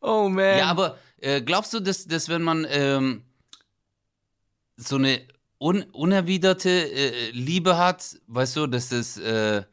[0.00, 0.58] Oh man.
[0.58, 3.24] Ja, aber äh, glaubst du, dass, dass wenn man ähm,
[4.76, 5.26] so eine
[5.58, 9.64] un unerwiderte äh, Liebe hat, weißt du, dass das, äh,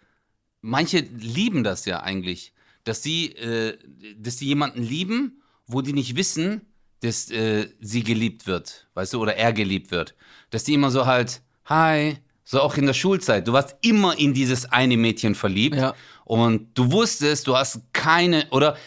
[0.62, 2.53] manche lieben das ja eigentlich,
[2.84, 3.78] dass sie, äh,
[4.18, 6.62] dass die jemanden lieben, wo die nicht wissen,
[7.02, 10.16] dass äh, sie geliebt wird, weißt du, oder er geliebt wird.
[10.52, 14.34] Dass die immer so halt, hi, so auch in der Schulzeit, du warst immer in
[14.34, 15.94] dieses eine Mädchen verliebt Ja.
[16.26, 18.78] und du wusstest, du hast keine, oder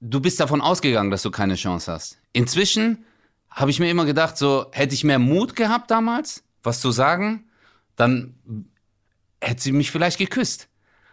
[0.00, 2.18] du bist davon ausgegangen, dass du keine Chance hast.
[2.32, 3.04] Inzwischen
[3.48, 7.48] habe ich mir immer gedacht, so hätte ich mehr Mut gehabt damals, was zu sagen,
[7.96, 8.34] dann
[9.40, 10.68] hätte sie mich vielleicht geküsst.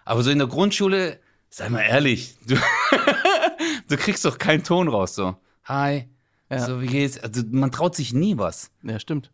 [0.06, 1.20] Aber so in der Grundschule,
[1.52, 2.56] sei mal ehrlich, du,
[3.88, 5.36] du kriegst doch keinen Ton raus, so.
[5.66, 6.08] Hi,
[6.50, 6.66] Ja.
[6.66, 7.20] so wie geht's?
[7.20, 8.72] Also man traut sich nie was.
[8.84, 9.32] ja, stimmt.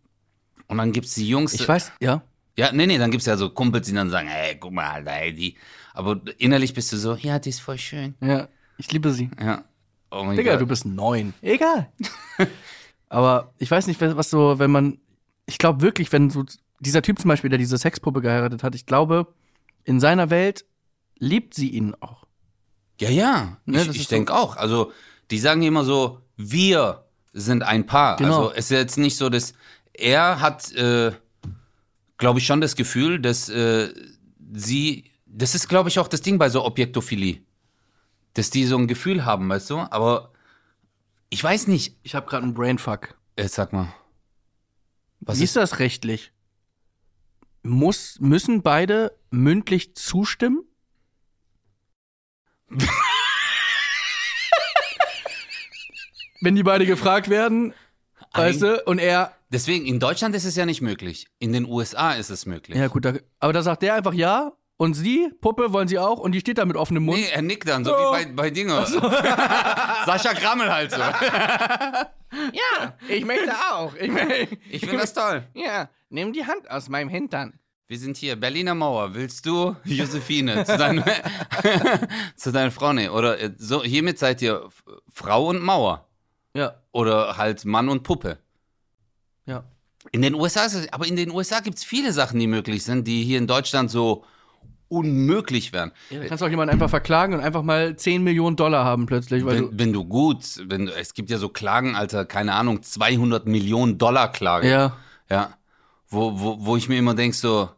[0.67, 1.53] Und dann gibt's die Jungs.
[1.53, 2.21] Ich weiß, ja.
[2.57, 5.11] Ja, nee, nee, dann gibt's ja so Kumpels, die dann sagen, hey, guck mal, Alter,
[5.13, 5.55] ey, die.
[5.93, 8.15] Aber innerlich bist du so, ja, die ist voll schön.
[8.21, 9.29] Ja, ich liebe sie.
[9.39, 9.63] Ja.
[10.11, 10.61] Oh mein Digga, Gott.
[10.61, 11.33] du bist neun.
[11.41, 11.89] Egal.
[13.09, 14.97] Aber ich weiß nicht, was so, wenn man.
[15.45, 16.43] Ich glaube wirklich, wenn so
[16.79, 19.33] dieser Typ zum Beispiel, der diese Sexpuppe geheiratet hat, ich glaube,
[19.85, 20.65] in seiner Welt
[21.19, 22.25] liebt sie ihn auch.
[22.99, 23.57] Ja, ja.
[23.65, 24.55] Ne, ich ich ist so- denke auch.
[24.57, 24.91] Also,
[25.31, 28.17] die sagen immer so, wir sind ein Paar.
[28.17, 28.47] Genau.
[28.47, 29.53] Also, es ist jetzt nicht so, dass
[29.93, 31.11] er hat, äh,
[32.17, 33.93] glaube ich, schon das Gefühl, dass äh,
[34.53, 37.41] sie, das ist, glaube ich, auch das Ding bei so Objektophilie.
[38.33, 39.79] Dass die so ein Gefühl haben, weißt du?
[39.79, 40.31] Aber
[41.29, 41.97] ich weiß nicht.
[42.03, 43.15] Ich habe gerade einen Brainfuck.
[43.35, 43.93] Äh, sag mal.
[45.19, 46.31] Was Wie ist das rechtlich?
[47.63, 50.63] Muss, müssen beide mündlich zustimmen?
[56.41, 57.73] Wenn die beide gefragt werden,
[58.33, 61.25] weißt du, und er, Deswegen, in Deutschland ist es ja nicht möglich.
[61.39, 62.77] In den USA ist es möglich.
[62.77, 66.19] ja gut, da, aber da sagt der einfach ja und sie, Puppe, wollen sie auch
[66.19, 67.17] und die steht da mit offenem Mund.
[67.17, 67.97] Nee, er nickt dann, so Oh.
[68.13, 68.85] wie bei, bei Dinger.
[70.05, 70.97] Sascha Grammel halt so.
[70.99, 73.95] Ja, ich möchte auch.
[73.95, 74.11] Ich,
[74.69, 75.47] Ich finde das toll.
[75.53, 77.57] Ja, nimm die Hand aus meinem Hintern.
[77.89, 79.13] Wir sind hier, Berliner Mauer.
[79.13, 81.05] Willst du, Josephine, zu, deinem,
[82.35, 82.91] zu deiner Frau?
[82.91, 84.67] Nee, oder äh, so, hiermit seid ihr
[85.13, 86.05] Frau und Mauer.
[86.53, 88.39] Ja, Oder halt Mann und Puppe.
[89.45, 89.63] ja.
[90.13, 92.83] In den USA ist es, aber in den USA gibt es viele Sachen, die möglich
[92.85, 94.23] sind, die hier in Deutschland so
[94.87, 95.91] unmöglich wären.
[96.09, 99.43] ja du kannst auch jemanden einfach verklagen und einfach mal 10 Millionen Dollar haben plötzlich,
[99.45, 99.69] weil du.
[99.69, 103.47] Wenn, wenn du gut, wenn du, es gibt ja so Klagen, Alter, keine Ahnung, 200
[103.47, 104.69] Millionen Dollar Klage.
[104.69, 104.97] Ja.
[105.29, 105.57] Ja.
[106.07, 107.69] Wo, wo, wo ich mir immer denk so,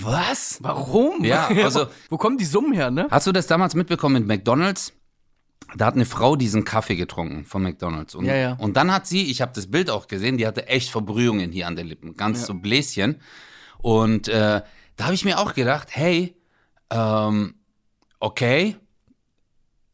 [0.00, 0.58] was?
[0.62, 1.24] Warum?
[1.24, 3.06] Ja, also- Wo kommen die Summen her, ne?
[3.10, 4.92] Hast du das damals mitbekommen mit McDonalds?
[5.74, 8.14] Da hat eine Frau diesen Kaffee getrunken von McDonalds.
[8.14, 8.52] Und, Ja, ja.
[8.54, 11.66] und dann hat sie, ich habe das Bild auch gesehen, die hatte echt Verbrühungen hier
[11.66, 12.46] an den Lippen, ganz Ja.
[12.46, 13.20] so Bläschen.
[13.78, 14.60] Und äh,
[14.96, 16.36] da habe ich mir auch gedacht, hey,
[16.90, 17.54] ähm,
[18.20, 18.76] okay,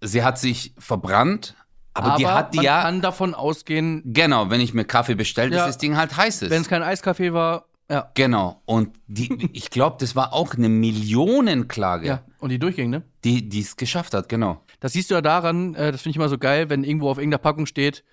[0.01, 1.55] sie hat sich verbrannt,
[1.95, 5.51] aber, die hat die man ja, kann davon ausgehen, genau, wenn ich mir Kaffee bestelle,
[5.51, 6.51] dass das Ding halt heiß ist.
[6.51, 8.11] wenn es kein Eiskaffee war, ja.
[8.15, 8.63] Genau.
[8.67, 13.03] Und die, ich glaube, das war auch eine Millionenklage, Ja, und die durchging, ne?
[13.25, 14.63] die die es geschafft hat, genau.
[14.81, 17.19] Das siehst du ja daran, äh, das finde ich immer so geil, wenn irgendwo auf
[17.19, 18.05] irgendeiner Packung steht,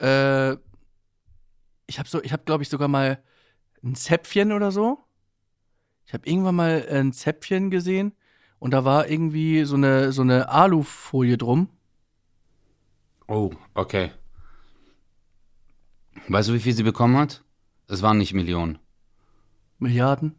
[0.00, 0.52] äh,
[1.88, 3.22] ich habe so, ich habe glaube ich sogar mal
[3.82, 4.98] ein Zäpfchen oder so.
[6.06, 8.12] Ich habe irgendwann mal ein Zäpfchen gesehen
[8.58, 11.68] und da war irgendwie so eine, so eine Alufolie drum.
[13.28, 14.12] Oh, okay.
[16.28, 17.42] Weißt du, wie viel sie bekommen hat?
[17.88, 18.78] Es waren nicht Millionen.
[19.78, 20.34] Milliarden.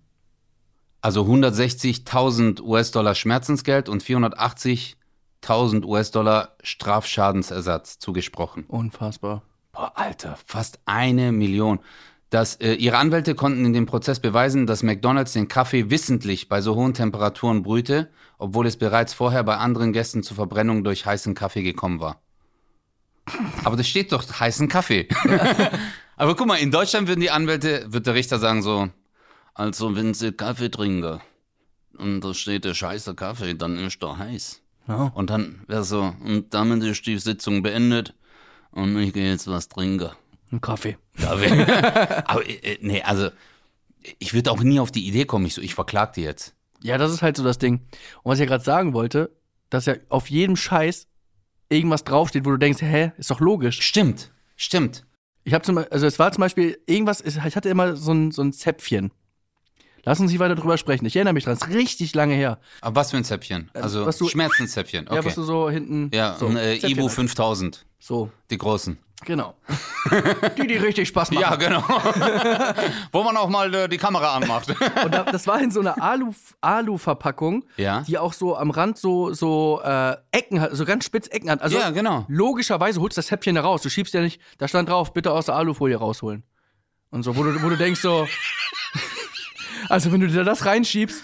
[1.01, 8.65] Also 160.000 US-Dollar Schmerzensgeld und 480.000 US-Dollar Strafschadensersatz zugesprochen.
[8.67, 9.43] Unfassbar.
[9.71, 11.79] Boah, Alter, fast eine Million.
[12.29, 16.59] Das, äh, ihre Anwälte konnten in dem Prozess beweisen, dass McDonald's den Kaffee wissentlich bei
[16.61, 21.35] so hohen Temperaturen brühte, obwohl es bereits vorher bei anderen Gästen zur Verbrennung durch heißen
[21.35, 22.21] Kaffee gekommen war.
[23.63, 25.07] Aber das steht doch heißen Kaffee.
[26.17, 28.89] Aber guck mal, in Deutschland würden die Anwälte, wird der Richter sagen so,
[29.57, 31.19] also wenn Sie Kaffee trinken
[31.97, 34.61] und da steht der scheiße Kaffee, dann ist der heiß.
[34.87, 35.11] Ja.
[35.15, 38.13] Und dann wäre so, und damit ist die Sitzung beendet
[38.69, 40.11] und ich gehe jetzt was trinken.
[40.51, 40.97] Ein Kaffee.
[41.17, 41.49] Kaffee.
[42.25, 43.29] Aber äh, nee, also
[44.19, 46.53] ich würde auch nie auf die Idee kommen, ich so, ich verklag die jetzt.
[46.83, 47.81] Ja, das ist halt so das Ding.
[48.21, 49.31] Und was ich ja gerade sagen wollte,
[49.71, 51.07] dass ja auf jedem Scheiß
[51.69, 53.81] irgendwas draufsteht, wo du denkst, hä, ist doch logisch.
[53.81, 55.03] Stimmt, stimmt.
[55.43, 58.31] Ich habe zum Beispiel, also es war zum Beispiel irgendwas, ich hatte immer so ein,
[58.31, 59.11] so ein Zäpfchen.
[60.07, 61.05] Lass uns nicht weiter drüber sprechen.
[61.05, 62.59] Ich erinnere mich dran, das ist richtig lange her.
[62.79, 63.69] Aber was für ein Zäpfchen?
[63.73, 65.35] Also was du- Schmerzenszäpfchen, Ja, was okay.
[65.35, 66.09] du so hinten.
[66.13, 67.11] Ja, so, ein äh, Zäpfchen Ibu halt.
[67.11, 68.97] 5000, So, die großen.
[69.25, 69.55] genau.
[70.57, 71.41] die, die richtig Spaß machen.
[71.41, 71.83] Ja, genau.
[73.11, 74.69] Wo man auch mal äh, die Kamera anmacht.
[75.03, 78.01] Und da, das war in so einer Alu, Alu-Verpackung, Ja.
[78.07, 81.61] die auch so am Rand so, so äh, Ecken hat, so ganz spitz Ecken hat.
[81.61, 82.23] Also Ja, genau.
[82.29, 83.81] logischerweise holst du das Häppchen da raus.
[83.81, 86.43] Du schiebst ja nicht, da stand drauf, bitte aus der Alufolie rausholen.
[87.09, 88.25] Und so, wo du, wo du denkst so.
[89.89, 91.23] Also wenn du dir das reinschiebst,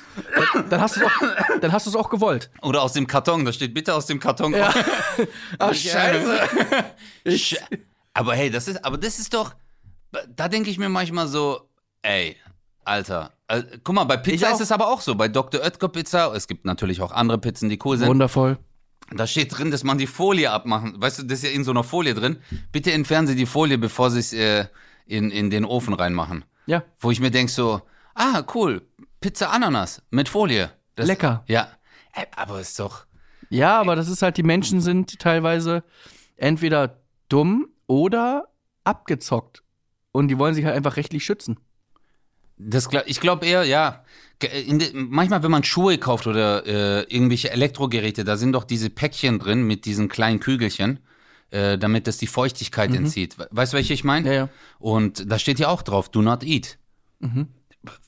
[0.69, 2.49] dann, hast du es auch, auch gewollt.
[2.62, 4.54] Oder aus dem Karton, da steht bitte aus dem Karton.
[4.54, 4.73] Ja.
[5.60, 6.39] Ach, Scheiße.
[7.28, 7.58] Sch-
[8.13, 9.54] aber hey, das ist, aber das ist doch,
[10.36, 11.62] da denke ich mir manchmal so,
[12.02, 12.38] ey,
[12.86, 15.62] Alter, äh, guck mal, bei Ich Pizza ist es aber auch so, bei Dr.
[15.62, 18.08] Oetker Pizza, es gibt natürlich auch andere Pizzen, die cool sind.
[18.08, 18.58] Wundervoll.
[19.12, 20.95] Da steht drin, dass man die Folie abmachen.
[21.02, 22.38] Weißt du, das ist ja in so einer Folie drin.
[22.71, 24.65] Bitte entfernen Sie die Folie, bevor Sie es äh,
[25.06, 26.45] in, in den Ofen reinmachen.
[26.65, 26.84] Ja.
[26.99, 27.82] Wo ich mir denke so,
[28.15, 28.82] ah, cool,
[29.19, 30.71] Pizza Ananas mit Folie.
[30.95, 31.43] Das, Lecker.
[31.47, 31.67] Ja.
[32.36, 33.06] Aber ist doch,
[33.49, 35.84] Ja, aber das ist halt, die Menschen sind teilweise
[36.36, 36.99] entweder
[37.30, 38.47] dumm oder
[38.84, 39.63] abgezockt.
[40.12, 41.58] Und die wollen sich halt einfach rechtlich schützen.
[42.58, 44.04] Das, ich glaube eher, ja.
[44.93, 49.63] Manchmal, wenn man Schuhe kauft oder äh, irgendwelche Elektrogeräte, da sind doch diese Päckchen drin
[49.63, 50.99] mit diesen kleinen Kügelchen,
[51.49, 53.39] äh, damit das die Feuchtigkeit entzieht.
[53.39, 54.28] We- Weißt du, welche ich meine?
[54.28, 54.49] Ja, ja.
[54.80, 56.78] Und da steht ja auch drauf, do not eat.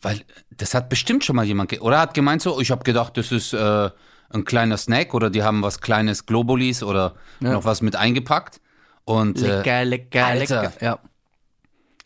[0.02, 3.32] Weil das hat bestimmt schon mal jemand, oder hat gemeint so, ich habe gedacht, das
[3.32, 3.90] ist äh,
[4.30, 7.52] ein kleiner Snack oder die haben was kleines Globulis oder Ja.
[7.54, 8.62] noch was mit eingepackt.
[9.04, 10.62] Und, äh, Lecker, lecker, Alter.
[10.64, 10.74] lecker.
[10.86, 11.00] Ja.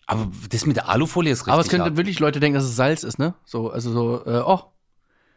[0.08, 1.54] aber das mit der Alufolie ist richtig.
[1.54, 3.36] Aber es könnte wirklich Leute denken, dass es Salz ist, ne?
[3.46, 4.64] So, also so, äh, oh.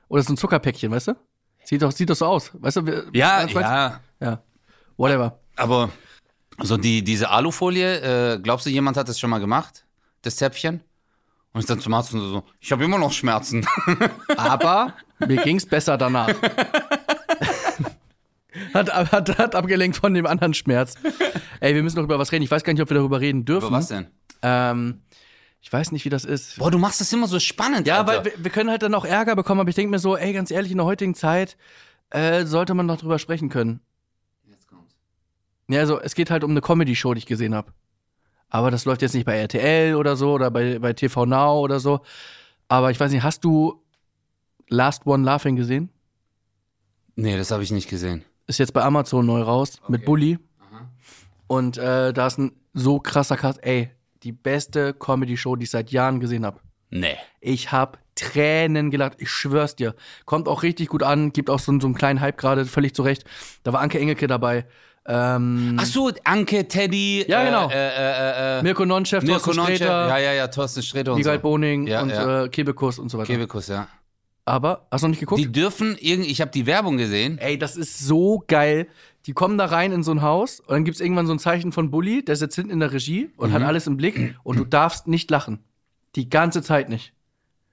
[0.08, 1.16] Oder so ein Zuckerpäckchen, weißt du?
[1.64, 2.50] Sieht doch, sieht doch so aus.
[2.54, 2.86] Weißt du?
[2.86, 4.00] wir- Ja, ja.
[4.20, 4.42] Ja.
[4.96, 5.38] Whatever.
[5.56, 5.90] Aber
[6.62, 9.84] so die, diese Alufolie, äh, glaubst du, jemand hat das schon mal gemacht?
[10.22, 10.80] Das Zäpfchen?
[11.52, 13.66] Und ich dann zum Arzt und so, ich habe immer noch Schmerzen.
[14.36, 16.28] Aber mir ging's besser danach.
[18.74, 20.94] hat, hat, hat abgelenkt von dem anderen Schmerz.
[21.60, 22.42] Ey, wir müssen noch über was reden.
[22.42, 23.66] Ich weiß gar nicht, ob wir darüber reden dürfen.
[23.66, 24.06] Aber was denn?
[24.40, 25.02] Ähm,
[25.60, 26.58] ich weiß nicht, wie das ist.
[26.58, 27.86] Boah, du machst das immer so spannend.
[27.86, 28.06] Ja, Alter.
[28.06, 30.32] weil wir, wir können halt dann auch Ärger bekommen, aber ich denke mir so, ey,
[30.32, 31.56] ganz ehrlich, in der heutigen Zeit
[32.10, 33.80] äh, sollte man noch drüber sprechen können.
[34.48, 34.96] Jetzt kommt's.
[35.68, 37.72] Ja, also es geht halt um eine Comedy-Show, die ich gesehen habe.
[38.54, 41.80] Aber das läuft jetzt nicht bei RTL oder so oder bei, bei TV Now oder
[41.80, 42.02] so.
[42.68, 43.82] Aber ich weiß nicht, hast du
[44.68, 45.88] Last One Laughing gesehen?
[47.16, 48.26] Nee, das habe ich nicht gesehen.
[48.46, 50.38] Ist jetzt bei Amazon neu raus mit Bully.
[51.46, 53.64] Und äh, da ist ein so krasser Cast.
[53.64, 53.90] Ey,
[54.22, 56.60] die beste Comedy-Show, die ich seit Jahren gesehen habe.
[56.90, 57.16] Nee.
[57.40, 59.94] Ich hab Tränen gelacht, ich schwör's dir.
[60.26, 63.02] Kommt auch richtig gut an, gibt auch so, so einen kleinen Hype gerade, völlig zu
[63.02, 63.24] Recht.
[63.62, 64.66] Da war Anke Engelke dabei.
[65.04, 67.24] Ähm, Ach so, Anke, Teddy.
[67.28, 67.68] Ja, genau.
[67.70, 69.76] Äh, äh, äh, äh, Mirko Nonchef, Mirko Thorsten Nonchef.
[69.76, 71.42] Sträter, Ja, ja, ja, Thorsten Sträter und Miguel so.
[71.42, 72.44] Boning Ja, und ja.
[72.44, 73.26] Äh, Kebekus und so weiter.
[73.32, 73.88] Kebekus, ja.
[74.44, 75.40] Aber, hast du noch nicht geguckt?
[75.40, 77.38] Die dürfen irgendwie, ich habe die Werbung gesehen.
[77.38, 78.88] Ey, das ist so geil.
[79.26, 81.70] Die kommen da rein in so ein Haus und dann gibt's irgendwann so ein Zeichen
[81.70, 83.54] von Bully, der sitzt hinten in der Regie und Mhm.
[83.54, 85.60] hat alles im Blick und du darfst nicht lachen.
[86.16, 87.12] Die ganze Zeit nicht.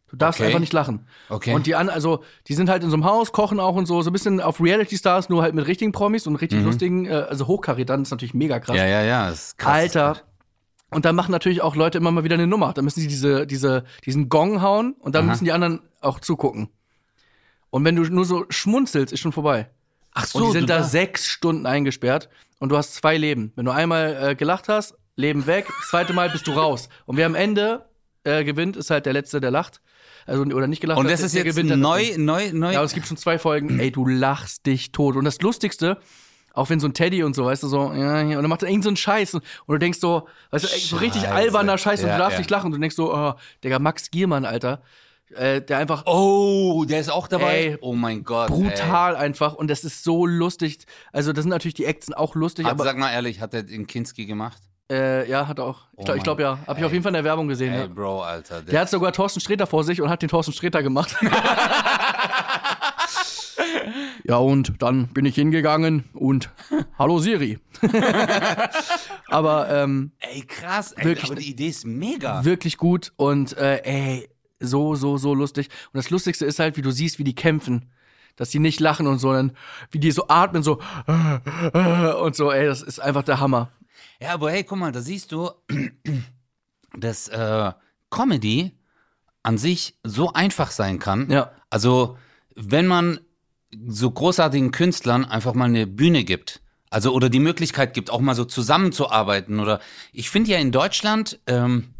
[0.09, 0.47] Du darfst Okay.
[0.47, 1.07] einfach nicht lachen.
[1.29, 1.53] Okay.
[1.53, 4.01] Und die an, also, die sind halt in so einem Haus, kochen auch und so,
[4.01, 7.11] so ein bisschen auf Reality Stars, nur halt mit richtigen Promis und richtig lustigen, äh,
[7.11, 8.73] also Hochkarätern, ist natürlich mega krass.
[8.75, 8.79] Mhm.
[8.81, 9.29] Ja, ja, ja.
[9.29, 9.73] Ist krass.
[9.73, 10.17] Alter.
[10.91, 12.73] Und dann machen natürlich auch Leute immer mal wieder eine Nummer.
[12.73, 15.31] Da müssen sie diese, diese, diesen Gong hauen und dann Aha.
[15.31, 16.69] müssen die anderen auch zugucken.
[17.69, 19.69] Und wenn du nur so schmunzelst, ist schon vorbei.
[20.13, 23.53] Ach Und die sind da sechs Stunden eingesperrt und du hast zwei Leben.
[23.55, 26.89] Wenn du einmal äh, gelacht hast, Leben weg, das zweite Mal bist du raus.
[27.05, 27.85] Und wer am Ende
[28.23, 29.81] äh, gewinnt, ist halt der Letzte, der lacht.
[30.25, 32.71] Also oder nicht gelacht Und hat, das ist der jetzt gewinnt neu, neu, neu.
[32.71, 33.79] Ja, aber es gibt schon zwei Folgen.
[33.79, 35.15] Ey, du lachst dich tot.
[35.15, 35.97] Und das Lustigste,
[36.53, 38.63] auch wenn so ein Teddy und so, weißt du, so, ja, ja, und dann macht
[38.63, 39.35] er irgend so einen Scheiß.
[39.35, 41.33] Und du denkst so, weißt du, ey, so richtig Scheiße.
[41.33, 42.39] alberner Scheiß und Ja, du darfst ja.
[42.39, 42.67] nicht lachen.
[42.67, 44.81] Und du denkst so, oh, Digga, Max Giermann, Alter,
[45.35, 47.57] äh, der einfach oh, der ist auch dabei.
[47.57, 48.49] Ey, oh mein Gott.
[48.49, 49.53] brutal einfach.
[49.53, 50.85] Und das ist so lustig.
[51.13, 52.71] Also, das sind natürlich die Acts auch lustig, Ey.
[52.71, 54.61] Hat, aber sag mal ehrlich, hat er den Kinski gemacht?
[54.91, 55.81] Äh, ja, hat er auch.
[55.93, 56.59] Ich Oh glaube, mein glaub, ja.
[56.67, 57.73] Hab ich auf jeden Fall in der Werbung gesehen.
[57.73, 57.87] Ey, Ja.
[57.87, 58.61] Bro, Alter.
[58.61, 61.15] Der hat sogar Thorsten Sträter vor sich und hat den Thorsten Sträter gemacht.
[64.23, 66.49] ja, und dann bin ich hingegangen und
[66.97, 67.59] hallo Siri.
[69.27, 70.91] Aber ähm, ey, krass.
[70.93, 71.31] Ey, Wirklich.
[71.31, 72.43] aber die Idee ist mega.
[72.45, 75.69] wirklich gut und äh, ey, so, so, so lustig.
[75.93, 77.85] Und das Lustigste ist halt, wie du siehst, wie die kämpfen.
[78.35, 79.51] Dass die nicht lachen und so, dann,
[79.91, 80.79] wie die so atmen, so
[82.21, 83.69] und so, ey, das ist einfach der Hammer.
[84.21, 85.51] Ja, aber hey, guck mal, da siehst du,
[86.97, 87.71] dass äh,
[88.09, 88.73] Comedy
[89.43, 91.29] an sich so einfach sein kann.
[91.29, 91.51] Ja.
[91.69, 92.17] Also,
[92.55, 93.19] wenn man
[93.87, 98.35] so großartigen Künstlern einfach mal eine Bühne gibt, also oder die Möglichkeit gibt, auch mal
[98.35, 99.79] so zusammenzuarbeiten oder
[100.11, 101.93] ich finde ja in Deutschland, ähm,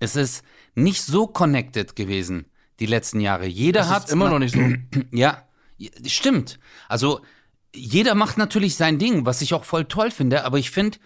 [0.00, 0.42] es ist
[0.74, 2.46] nicht so connected gewesen
[2.80, 3.46] die letzten Jahre.
[3.46, 4.60] Jeder Das hat ist immer noch nicht so.
[5.12, 5.42] ja,
[6.06, 6.58] stimmt.
[6.88, 7.20] Also
[7.74, 10.98] jeder macht natürlich sein Ding, was ich auch voll toll finde, aber ich finde,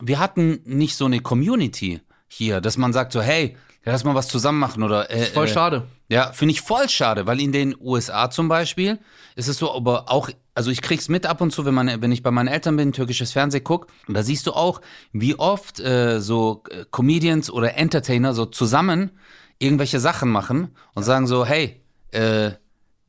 [0.00, 4.28] wir hatten nicht so eine Community hier, dass man sagt so, hey, lass mal was
[4.28, 5.86] zusammen machen oder äh, Voll äh, schade.
[6.08, 8.98] ja, finde ich voll schade, weil in den USA zum Beispiel
[9.36, 12.12] ist es so, aber auch, also ich krieg's mit ab und zu, wenn, man, wenn
[12.12, 14.80] ich bei meinen Eltern bin, türkisches Fernsehen guck, und da siehst du auch,
[15.12, 19.10] wie oft äh, so äh, Comedians oder Entertainer so zusammen
[19.58, 21.80] irgendwelche Sachen machen und sagen so, hey,
[22.10, 22.52] äh,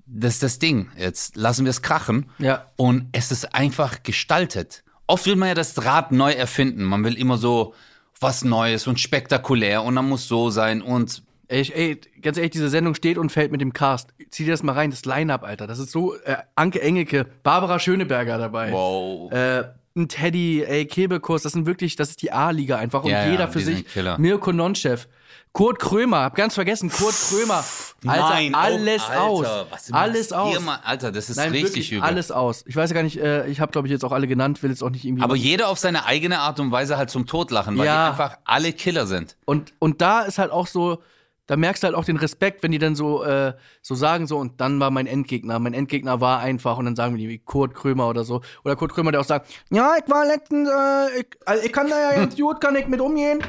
[0.08, 2.30] das ist das Ding, jetzt lassen wir es krachen.
[2.38, 2.72] Ja.
[2.76, 4.84] Und es ist einfach gestaltet.
[5.08, 6.84] Oft will man ja das Rad neu erfinden.
[6.84, 7.74] Man will immer so
[8.20, 12.70] was Neues und spektakulär und dann muss so sein und Ey, ey, ganz ehrlich, diese
[12.70, 14.16] Sendung steht und fällt mit dem Cast.
[14.32, 15.68] Zieh dir das mal rein, das Line-Up, Alter.
[15.68, 18.72] Das ist so, äh, Anke Engelke, Barbara Schöneberger dabei.
[18.72, 19.32] wow.
[19.32, 19.66] Äh,
[19.96, 23.04] ein Teddy, ey, Kebekus, das sind wirklich, das ist die A-Liga einfach.
[23.04, 23.88] Und Ja, ja, jeder für die sich.
[23.88, 24.18] Killer.
[24.18, 25.08] Mirko Nonchev.
[25.56, 27.64] Kurt Krömer, hab ganz vergessen, Kurt Krömer.
[28.06, 29.66] Alter, Nein, alles oh, Alter, aus.
[29.70, 30.60] was alles aus.
[30.60, 30.80] mal?
[30.84, 32.04] Alter, das ist Nein, richtig übel.
[32.04, 32.66] alles aus.
[32.68, 34.70] Ich weiß ja gar nicht, äh, ich habe glaube ich jetzt auch alle genannt, will
[34.70, 35.24] jetzt auch nicht irgendwie.
[35.24, 38.08] Aber jeder auf seine eigene Art und Weise halt zum Tod lachen, weil Ja.
[38.08, 39.38] die einfach alle Killer sind.
[39.46, 41.02] Und, und da ist halt auch so,
[41.48, 44.38] da merkst du halt auch den Respekt, wenn die dann so, äh, so sagen, so,
[44.38, 45.60] und dann war mein Endgegner.
[45.60, 48.42] Mein Endgegner war einfach, und dann sagen wir die wie Kurt Krömer oder so.
[48.66, 51.90] Oder Kurt Krömer, der auch sagt, ja, ich war letztens, äh, ich, also ich kann
[51.90, 53.40] da ja ganz gut, kann ich mit umgehen.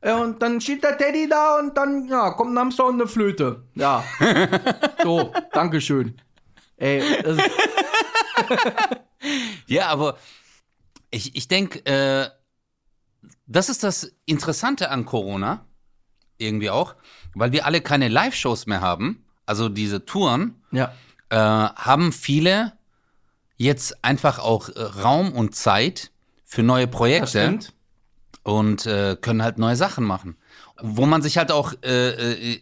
[0.00, 3.08] Äh, und dann steht der Teddy da und dann, ja, kommt ein Hamster und eine
[3.08, 3.64] Flöte.
[3.74, 4.04] Ja.
[5.02, 6.20] so, Dankeschön.
[6.76, 7.38] Ey, das,
[9.66, 10.18] Ja, aber
[11.10, 12.28] ich, ich denke, äh,
[13.46, 15.66] das ist das Interessante an Corona,
[16.36, 16.94] irgendwie auch,
[17.34, 20.92] weil wir alle keine Live-Shows mehr haben, also diese Touren, ja.
[21.30, 22.74] äh, haben viele
[23.56, 26.12] jetzt einfach auch äh, Raum und Zeit
[26.44, 27.74] für neue Das Projekte stimmt.
[28.42, 30.36] Und äh, können halt neue Sachen machen.
[30.80, 32.60] Wo man sich halt auch äh, äh,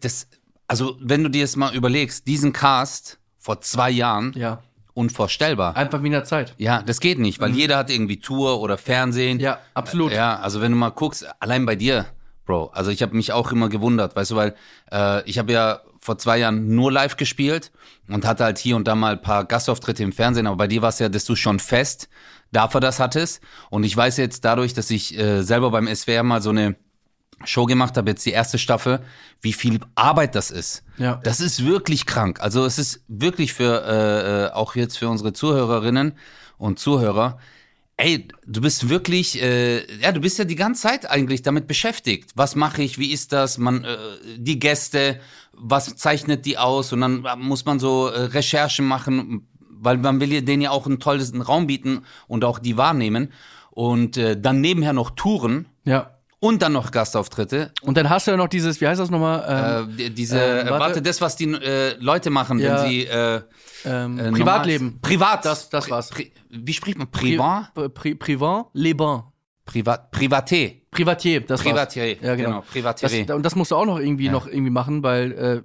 [0.00, 0.28] das,
[0.68, 4.62] also wenn du dir jetzt mal überlegst, diesen Cast vor zwei Jahren, Ja.
[4.94, 5.76] unvorstellbar.
[5.76, 6.54] Einfach wie in der Zeit.
[6.58, 9.38] Ja, das geht nicht, weil jeder hat irgendwie Tour oder Fernsehen.
[9.38, 9.42] Mhm.
[9.44, 10.12] Ja, absolut.
[10.12, 12.06] Ja, also wenn du mal guckst, allein bei dir,
[12.46, 14.54] Bro, also ich habe mich auch immer gewundert, weißt du, weil
[14.92, 17.70] äh, ich habe ja vor zwei Jahren nur live gespielt
[18.08, 20.82] und hatte halt hier und da mal ein paar Gastauftritte im Fernsehen, aber bei dir
[20.82, 22.08] war es ja, dass du schon fest
[22.52, 26.42] dafür das hattest und ich weiß jetzt dadurch, dass ich äh, selber beim SWR mal
[26.42, 26.76] so eine
[27.44, 29.00] Show gemacht habe, jetzt die erste Staffel,
[29.40, 30.84] wie viel Arbeit das ist.
[30.98, 31.20] Ja.
[31.22, 32.40] Das ist wirklich krank.
[32.40, 36.12] Also es ist wirklich für äh, äh, auch jetzt für unsere Zuhörerinnen
[36.58, 37.38] und Zuhörer.
[38.02, 42.30] Ey, du bist wirklich, äh, ja, du bist ja die ganze Zeit eigentlich damit beschäftigt.
[42.34, 42.98] Was mache ich?
[42.98, 43.58] Wie ist das?
[43.58, 43.98] Man, äh,
[44.38, 45.20] die Gäste,
[45.52, 46.94] was zeichnet die aus?
[46.94, 50.86] Und dann muss man so äh, Recherchen machen, weil man will ja denen ja auch
[50.86, 53.34] einen tollen Raum bieten und auch die wahrnehmen.
[53.70, 56.19] Und äh, dann nebenher noch Touren Ja.
[56.40, 57.70] Und dann noch Gastauftritte.
[57.82, 59.44] Und dann hast du ja noch dieses, wie heißt das nochmal?
[59.86, 60.84] Ähm, Äh, die- diese, ähm, äh, warte.
[60.84, 61.02] warte.
[61.02, 62.82] das, was die äh, Leute machen, Ja.
[62.82, 63.40] wenn sie äh,
[63.84, 64.98] ähm, äh, Privatleben.
[65.00, 65.44] Privat.
[65.44, 66.08] Das- das war's.
[66.10, 67.10] Pri, wie spricht man?
[67.10, 67.72] Privat?
[67.74, 69.24] Pri Pri Privat, Leban.
[69.66, 70.12] Privat.
[70.12, 70.80] Privaté.
[70.90, 71.72] Privatier, das war's.
[71.72, 72.16] Privatier.
[72.20, 72.48] Ja, genau.
[72.48, 72.60] genau.
[72.72, 73.24] Privatier.
[73.26, 75.62] Das, und das musst du auch noch irgendwie noch irgendwie machen, weil äh,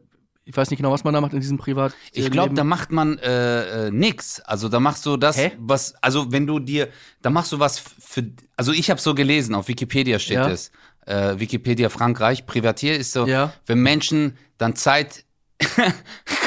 [0.48, 1.94] ich weiß nicht genau, was man da macht in diesem Privat.
[2.12, 4.40] Ich glaube, da macht man äh, äh, nix.
[4.42, 5.52] Also da machst du das, Hä?
[5.58, 6.88] was, also wenn du dir,
[7.24, 10.50] da machst du was für, also ich habe so gelesen, auf Wikipedia steht Ja.
[10.50, 10.72] es.
[11.08, 13.54] Äh, Wikipedia Frankreich, Privatier ist so, Ja.
[13.66, 15.26] wenn Menschen dann Zeit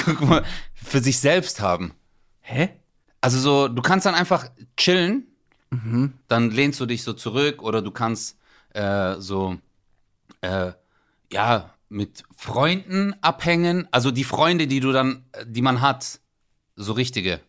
[0.04, 0.44] guck mal,
[0.74, 1.92] für sich selbst haben.
[2.40, 2.70] Hä?
[3.20, 5.24] Also so, du kannst dann einfach chillen,
[5.70, 6.14] Mhm.
[6.28, 8.38] dann lehnst du dich so zurück oder du kannst
[8.74, 9.58] äh, so,
[10.40, 10.72] äh,
[11.32, 16.20] ja, mit Freunden abhängen, also die Freunde, die du dann, äh, die man hat,
[16.76, 17.40] so richtige.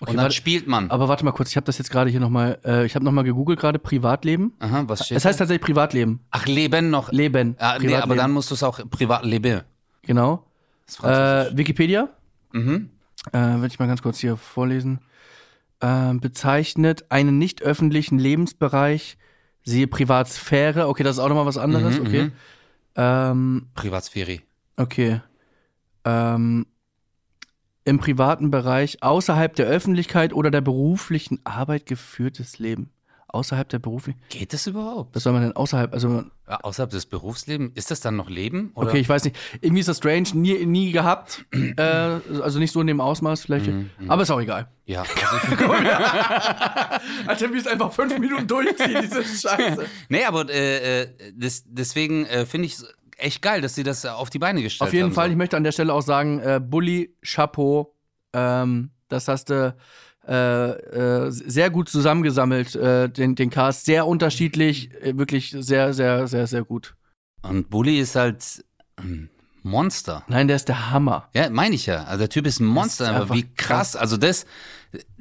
[0.00, 0.90] und dann warte- spielt man.
[0.90, 3.22] Aber warte mal kurz, ich habe das jetzt gerade hier nochmal, äh, ich habe nochmal
[3.24, 4.52] gegoogelt gerade, Privatleben.
[4.58, 6.20] Aha, was steht Es heißt tatsächlich Privatleben.
[6.30, 7.12] Ach, Leben noch.
[7.12, 7.54] Leben.
[7.58, 9.60] Ah, nee, aber dann musst du es auch privat leben.
[10.02, 10.44] Genau.
[11.00, 11.52] Das.
[11.52, 12.08] Äh, Wikipedia.
[12.52, 12.90] mhm.
[13.32, 14.98] Äh, Werde ich mal ganz kurz hier vorlesen.
[15.80, 19.16] Ähm, bezeichnet einen nicht öffentlichen Lebensbereich,
[19.62, 20.88] siehe Privatsphäre.
[20.88, 22.00] Okay, das ist auch nochmal was anderes.
[22.00, 22.30] Mhm, okay.
[22.96, 24.40] Ähm, Privatsphäre.
[24.76, 25.20] okay.
[26.04, 26.66] Ähm,
[27.84, 32.90] Im privaten Bereich, außerhalb der Öffentlichkeit oder der beruflichen Arbeit geführtes Leben.
[33.32, 34.20] Außerhalb der beruflichen.
[34.28, 35.16] Geht das überhaupt?
[35.16, 35.92] Was soll man denn außerhalb?
[35.94, 37.72] Also, Ja, außerhalb des Berufslebens?
[37.74, 38.72] Ist das dann noch Leben?
[38.74, 38.88] Oder?
[38.90, 39.36] okay, ich weiß nicht.
[39.62, 41.46] Irgendwie ist das strange, nie, nie gehabt.
[41.78, 43.68] äh, also nicht so in dem Ausmaß vielleicht.
[43.68, 44.68] Mhm, Aber ist auch egal.
[44.84, 45.46] Ja, also
[47.46, 49.86] ich, wir es einfach fünf Minuten durchziehen, diese Scheiße.
[50.10, 54.04] nee, aber äh, äh, das, deswegen äh, finde ich es echt geil, dass sie das
[54.04, 54.88] auf die Beine gestellt haben.
[54.88, 55.38] Auf jeden Fall, ich So.
[55.38, 57.94] möchte an der Stelle auch sagen, äh, Bully, Chapeau,
[58.34, 59.74] ähm, das hast du
[60.26, 63.84] äh, äh, sehr gut zusammengesammelt, äh, den, den Cast.
[63.86, 66.94] Sehr unterschiedlich, äh, wirklich sehr, sehr, sehr, sehr gut.
[67.42, 68.64] Und Bully ist halt
[68.96, 69.30] ein
[69.64, 70.24] Monster.
[70.28, 71.28] Nein, der ist der Hammer.
[71.34, 72.04] Ja, meine ich ja.
[72.04, 73.96] Also der Typ ist ein Monster, ist aber wie krass.
[73.96, 74.44] Also das.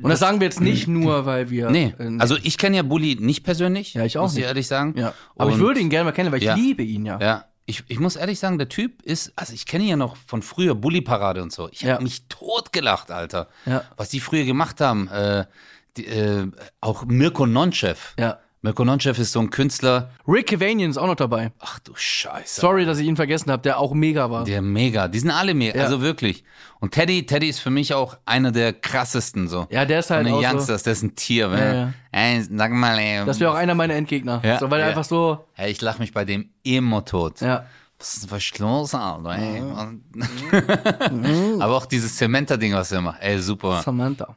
[0.01, 1.69] Und das, sagen wir jetzt nicht nur, weil wir.
[1.69, 3.93] Nee, äh, also ich kenne ja Bully nicht persönlich.
[3.93, 4.47] Ja, ich auch muss ich nicht.
[4.47, 4.95] ehrlich sagen.
[4.97, 5.13] ja.
[5.35, 6.55] Aber ich Und- würde ihn gerne mal kennen, weil ich Ja.
[6.55, 7.19] liebe ihn ja.
[7.19, 10.15] Ja, ich, ich muss ehrlich sagen, der Typ ist, also ich kenne ihn ja noch
[10.27, 11.67] von früher, Bully-Parade und so.
[11.71, 11.99] Ich habe Ja.
[12.01, 13.47] mich totgelacht, Alter.
[13.65, 13.83] Ja.
[13.97, 15.07] Was die früher gemacht haben.
[15.07, 15.45] Äh,
[15.97, 16.47] die, äh,
[16.79, 18.13] auch Mirko Nonchev.
[18.19, 18.39] Ja.
[18.63, 20.11] Mirko Nonchev ist so ein Künstler.
[20.27, 21.51] Rick Cavanian ist auch noch dabei.
[21.59, 22.61] Ach du Scheiße.
[22.61, 24.43] Sorry, dass ich ihn vergessen habe, der auch mega war.
[24.43, 25.07] Der mega.
[25.07, 25.79] Die sind alle mega.
[25.79, 25.85] Ja.
[25.85, 26.43] Also wirklich.
[26.79, 29.65] Und Teddy, Teddy ist für mich auch einer der krassesten so.
[29.71, 31.49] Ja, der ist Von halt den auch so, Youngsters, der ist ein Tier.
[31.49, 31.93] Ja, Ja.
[32.11, 33.25] Ey, sag mal, ey.
[33.25, 34.41] Das wäre auch einer meiner Endgegner.
[34.43, 37.41] Ja, so, weil er einfach so, Hey, ich lach mich bei dem immer tot.
[37.41, 37.65] ja.
[37.97, 39.37] Was ist was ist los, Alter?
[39.37, 39.61] Ey?
[41.59, 43.21] Aber auch dieses Cementa-Ding, was er macht.
[43.21, 43.81] Ey, super.
[43.83, 44.35] Samantha.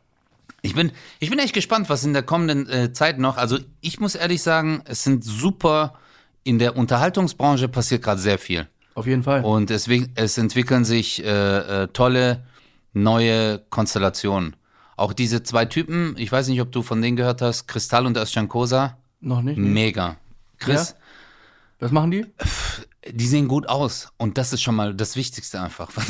[0.65, 3.37] Ich bin, ich bin echt gespannt, was in der kommenden äh, Zeit noch.
[3.37, 5.95] Also, ich muss ehrlich sagen, es sind super.
[6.43, 8.67] In der Unterhaltungsbranche passiert gerade sehr viel.
[8.95, 9.45] Auf jeden Fall.
[9.45, 12.45] Und deswegen, es entwickeln sich äh, äh, tolle
[12.95, 14.57] neue Konstellationen.
[14.97, 18.17] Auch diese zwei Typen, ich weiß nicht, ob du von denen gehört hast, Kristall und
[18.17, 19.59] Özcan Kosa, Noch nicht?
[19.59, 20.17] mega.
[20.59, 20.95] Chris,
[21.81, 22.27] Was machen die?
[23.11, 24.09] die sehen gut aus.
[24.17, 25.91] Und das ist schon mal das Wichtigste einfach.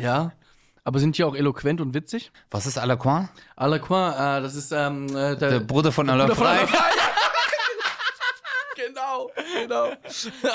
[0.00, 0.32] Ja.
[0.84, 2.32] Aber sind die auch eloquent und witzig?
[2.50, 3.28] Was ist Alacoin?
[3.56, 6.66] Alacoin, äh, das ist ähm, äh, der, Der Bruder von Alain Frey.
[8.76, 9.92] Genau, genau.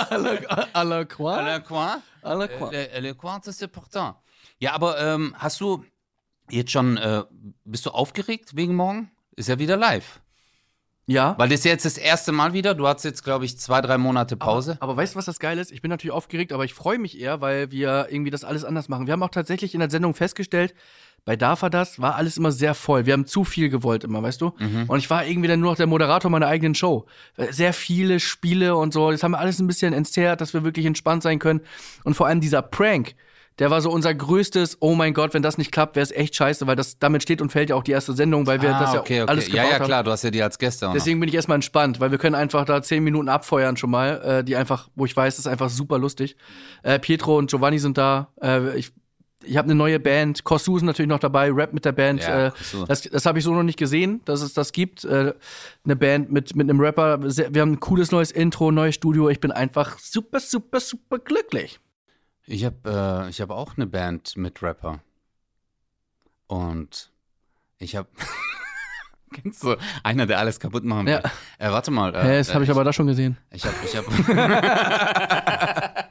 [0.09, 1.35] Ala- Alacoin?
[1.39, 2.01] Alacoin?
[2.23, 2.71] Alacoin.
[2.71, 4.15] Le, le Coin, c'est important.
[4.57, 5.85] Ja, aber ähm, hast du
[6.49, 7.23] jetzt schon, äh,
[7.65, 9.11] bist du aufgeregt wegen morgen?
[9.35, 10.21] Ist ja wieder live.
[11.07, 11.35] Ja.
[11.37, 12.73] Weil das ist jetzt das erste Mal wieder.
[12.73, 14.77] Du hast jetzt, glaube ich, zwei, drei Monate Pause.
[14.79, 15.71] Aber weißt du, was das Geile ist?
[15.71, 18.89] Ich bin natürlich aufgeregt, aber ich freue mich eher, weil wir irgendwie das alles anders
[18.89, 19.05] machen.
[19.05, 20.73] Wir haben auch tatsächlich in der Sendung festgestellt,
[21.25, 23.07] bei Darf das war alles immer sehr voll.
[23.07, 24.53] Wir haben zu viel gewollt immer, weißt du?
[24.87, 27.07] Und ich war irgendwie dann nur noch der Moderator meiner eigenen Show.
[27.49, 29.09] Sehr viele Spiele und so.
[29.09, 31.61] Das haben wir alles ein bisschen entzerrt, dass wir wirklich entspannt sein können.
[32.03, 33.15] Und vor allem dieser Prank,
[33.59, 36.35] der war so unser größtes, oh mein Gott, wenn das nicht klappt, wäre es echt
[36.35, 38.79] scheiße, weil das damit steht und fällt ja auch die erste Sendung, weil wir ah,
[38.79, 39.29] das ja okay, okay.
[39.29, 39.85] alles Ja, gebaut ja, haben.
[39.85, 40.95] klar, du hast ja die als Gäste auch noch.
[40.95, 44.21] Deswegen bin ich erstmal entspannt, weil wir können einfach da zehn Minuten abfeuern schon mal,
[44.21, 46.35] äh, die einfach, wo ich weiß, das ist einfach super lustig.
[46.83, 48.29] Äh, Pietro und Giovanni sind da.
[48.41, 48.91] Äh, ich
[49.47, 50.43] ich habe eine neue Band.
[50.43, 52.23] Kosu ist natürlich noch dabei, Rap mit der Band.
[52.23, 52.51] Ja, äh,
[52.87, 55.03] das das habe ich so noch nicht gesehen, dass es das gibt.
[55.03, 55.33] Äh,
[55.83, 57.21] eine Band mit, mit einem Rapper.
[57.21, 59.29] Wir haben ein cooles neues Intro, neues Studio.
[59.29, 61.79] Ich bin einfach super, super, super glücklich.
[62.47, 64.99] Ich habe äh, ich hab auch eine Band mit Rapper.
[66.47, 67.11] Und
[67.79, 68.07] ich habe.
[69.33, 71.13] Kennst du einer, der alles kaputt machen will?
[71.13, 71.23] Ja.
[71.57, 72.13] Äh, warte mal.
[72.15, 73.37] Äh, Hä, das habe ich äh, aber da schon gesehen.
[73.51, 73.75] Ich habe.
[73.83, 74.05] Ich hab,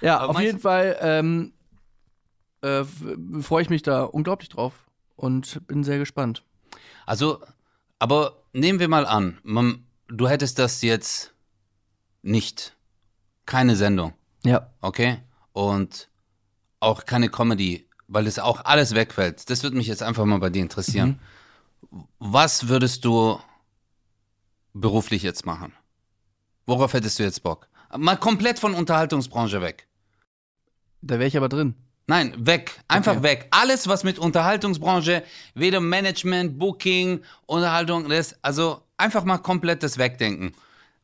[0.00, 1.52] Ja, Aber auf jeden Fall ähm,
[2.62, 2.84] äh,
[3.40, 4.72] freue ich mich da unglaublich drauf
[5.16, 6.44] und bin sehr gespannt.
[7.06, 7.40] also,
[7.98, 11.34] aber nehmen wir mal an, man, du hättest das jetzt
[12.22, 12.76] nicht.
[13.44, 14.14] Keine Sendung.
[14.48, 14.70] Ja.
[14.80, 15.18] okay?
[15.52, 16.08] Und
[16.80, 19.48] auch keine Comedy, weil es auch alles wegfällt.
[19.50, 21.18] Das würde mich jetzt einfach mal bei dir interessieren.
[22.18, 23.38] Was würdest du
[24.74, 25.72] beruflich jetzt machen?
[26.66, 27.68] Worauf hättest du jetzt Bock?
[27.96, 29.88] Mal komplett von Unterhaltungsbranche weg.
[31.00, 31.74] Da wäre ich aber drin.
[32.06, 32.80] Nein, weg.
[32.88, 33.22] Einfach Okay.
[33.22, 33.48] weg.
[33.50, 35.22] Alles, was mit Unterhaltungsbranche,
[35.54, 40.52] weder Management, Booking, Unterhaltung, das, also einfach mal komplett das Wegdenken.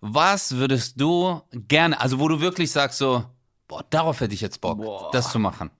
[0.00, 3.24] Was würdest du gerne, also wo du wirklich sagst so,
[3.68, 5.10] boah, darauf hätte ich jetzt Bock, Boah.
[5.12, 5.70] das zu machen.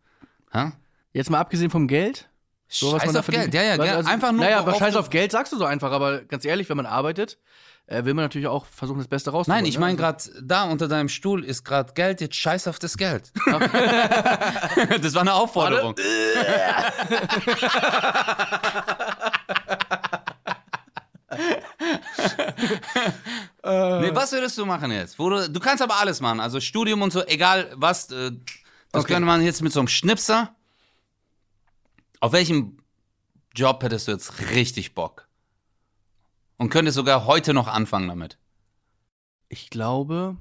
[0.53, 0.73] Ha?
[1.13, 2.29] Jetzt mal abgesehen vom Geld.
[2.69, 4.97] So, was Scheiß man da auf Geld, ja, ja, also, einfach nur, Naja, aber scheiß
[4.97, 7.39] auf Geld sagst du so einfach, aber ganz ehrlich, wenn man arbeitet,
[7.87, 9.63] äh, will man natürlich auch versuchen, das Beste rauszuholen.
[9.63, 9.81] Nein, ich ne?
[9.81, 13.33] meine Also- gerade, da unter deinem Stuhl ist gerade Geld, jetzt scheiß auf das Geld.
[13.47, 15.95] das war eine Aufforderung.
[24.01, 25.19] nee, was würdest du machen jetzt?
[25.19, 28.11] Du, du kannst aber alles machen, also Studium und so, egal was.
[28.11, 28.33] Äh,
[28.93, 29.15] das Okay.
[29.15, 30.55] könnte man jetzt mit so einem Schnipser.
[32.21, 32.79] Auf welchem
[33.55, 35.29] Job hättest du jetzt richtig Bock?
[36.57, 38.39] Und könntest sogar heute noch anfangen damit.
[39.49, 40.37] Ich glaube.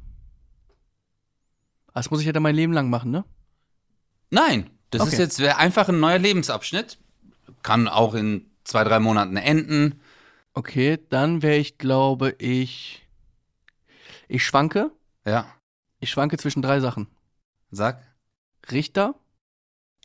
[1.93, 3.23] Das muss ich ja dann mein Leben lang machen, ne?
[4.29, 5.11] Nein, das Okay.
[5.13, 6.97] ist jetzt einfach ein neuer Lebensabschnitt.
[7.61, 10.01] Kann auch in zwei, drei Monaten enden.
[10.53, 13.07] Okay, dann wäre ich, glaube ich.
[14.27, 14.91] Ich schwanke.
[15.25, 15.45] Ja,
[15.99, 17.07] Ich schwanke zwischen drei Sachen.
[17.71, 18.01] sag.
[18.71, 19.15] Richter.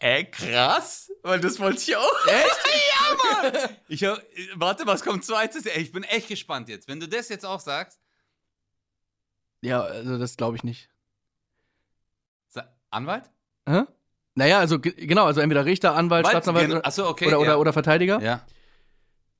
[0.01, 2.26] Ey, krass, weil das wollte ich auch.
[2.26, 2.61] Echt?
[3.42, 3.76] ja, Mann.
[3.88, 4.22] Ich hab,
[4.55, 5.66] warte, was kommt zweites?
[5.66, 6.86] Ey, ich bin echt gespannt jetzt.
[6.88, 8.01] Wenn du das jetzt auch sagst,
[9.61, 10.88] Ja, also das glaube ich nicht.
[12.49, 13.28] sag, Anwalt?
[13.68, 13.82] Hä?
[14.34, 17.26] Naja, also ge- genau, also entweder Richter, Anwalt, Staatsanwalt Achso, okay.
[17.26, 17.42] oder, ja.
[17.42, 18.20] oder, oder Verteidiger.
[18.22, 18.46] ja.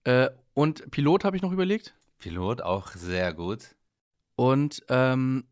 [0.05, 1.95] Äh, und Pilot habe ich noch überlegt.
[2.19, 3.61] Pilot auch sehr gut.
[4.37, 5.45] Und ähm,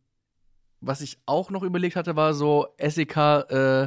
[0.81, 3.17] was ich auch noch überlegt hatte, war so SEK,
[3.51, 3.83] äh,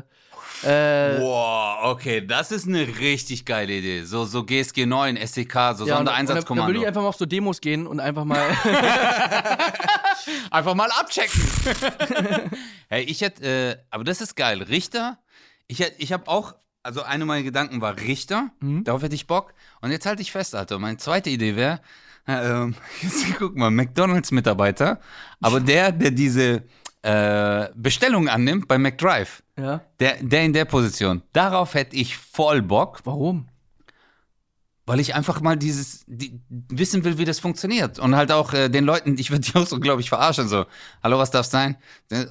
[0.64, 4.04] äh, Wow, okay, das ist eine richtig geile Idee.
[4.04, 6.68] So, so GSG 9, SEK, so ja, Sondereinsatzkommando.
[6.70, 8.42] würde ich einfach mal auf so Demos gehen und einfach mal.
[10.52, 11.42] Einfach mal abchecken.
[12.90, 14.62] hey, ich hätte, äh, aber das ist geil.
[14.62, 15.18] Richter,
[15.68, 16.56] ich, hätt- ich habe auch,
[16.90, 18.84] also eine meiner Gedanken war Richter, Mhm.
[18.84, 19.54] darauf hätte ich Bock.
[19.80, 20.80] Und jetzt halte ich fest, Alter.
[20.80, 21.82] Meine zweite Idee wäre,
[22.28, 25.00] äh, ähm, jetzt guck mal, McDonalds-Mitarbeiter,
[25.40, 26.64] aber der, der diese
[27.04, 29.82] äh, Bestellung annimmt bei McDrive, ja.
[30.00, 33.48] der, der in der Position, darauf hätte ich voll Bock, Warum?
[34.88, 38.70] weil ich einfach mal dieses die, wissen will, wie das funktioniert und halt auch äh,
[38.70, 40.66] den Leuten, ich würde die auch so, glaube ich, verarschen so.
[41.04, 41.78] Hallo, was darf sein?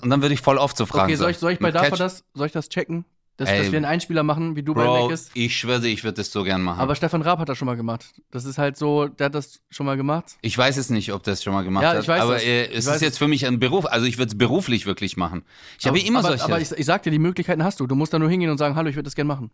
[0.03, 1.05] Und dann würde ich voll oft so fragen.
[1.05, 3.05] Okay, soll ich, soll ich bei DAFA das, soll ich das checken?
[3.39, 5.31] Dass, Ey, dass wir einen Einspieler machen, wie du bei Bro, Mac ist?
[5.33, 6.81] ich schwöre, ich würde das so gern machen.
[6.81, 8.05] Aber Stefan Raab hat das schon mal gemacht.
[8.33, 10.37] Das ist halt so, der hat das schon mal gemacht.
[10.43, 12.03] ich weiß es nicht, ob das schon mal gemacht Ja, hat.
[12.03, 12.43] ich weiß aber das.
[12.43, 13.87] äh, es ist jetzt für mich ein Beruf.
[13.87, 15.45] Also ich würde es beruflich wirklich machen.
[15.79, 16.45] Ich habe aber, immer aber, solche.
[16.45, 17.87] Aber ich, ich sag dir, die Möglichkeiten hast du.
[17.87, 19.53] Du musst da nur hingehen und sagen, hallo, ich würde das gerne machen.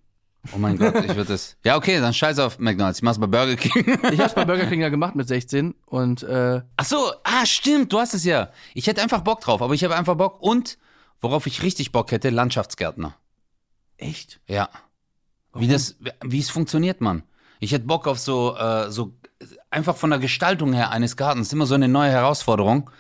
[0.55, 1.57] oh mein Gott, ich würde das.
[1.63, 3.01] Ja, okay, dann scheiß auf McDonalds.
[3.01, 3.99] Ich mach's bei Burger King.
[4.13, 7.93] Ich hab's bei Burger King ja gemacht mit 16 und äh, Ach so, ah, stimmt,
[7.93, 8.49] du hast es ja.
[8.73, 10.79] Ich hätte einfach Bock drauf, aber ich habe einfach Bock und
[11.21, 13.15] worauf ich richtig Bock hätte, Landschaftsgärtner.
[13.97, 14.41] Echt?
[14.49, 14.69] Ja.
[15.55, 17.23] Wie das, wie es funktioniert, Mann.
[17.61, 19.15] Ich hätte Bock auf so, äh, so
[19.71, 22.91] einfach von der Gestaltung her eines Gartens immer so eine neue Herausforderung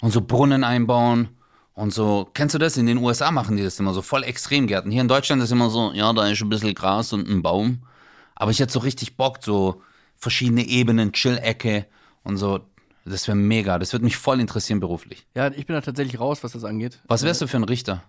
[0.00, 1.28] und so Brunnen einbauen
[1.74, 2.28] und so.
[2.34, 2.76] Kennst du das?
[2.76, 4.90] In den USA machen die das immer so voll Extremgärten.
[4.90, 7.86] Hier in Deutschland ist immer so, ja, da ist ein bisschen Gras und ein Baum.
[8.34, 9.82] Aber ich hätte so richtig Bock, so
[10.16, 11.86] verschiedene Ebenen, Chill-Ecke
[12.22, 12.60] und so.
[13.04, 13.78] Das wäre mega.
[13.78, 15.26] Das würde mich voll interessieren beruflich.
[15.34, 17.00] Ja, ich bin da tatsächlich raus, was das angeht.
[17.06, 18.02] Was wärst du für ein Richter?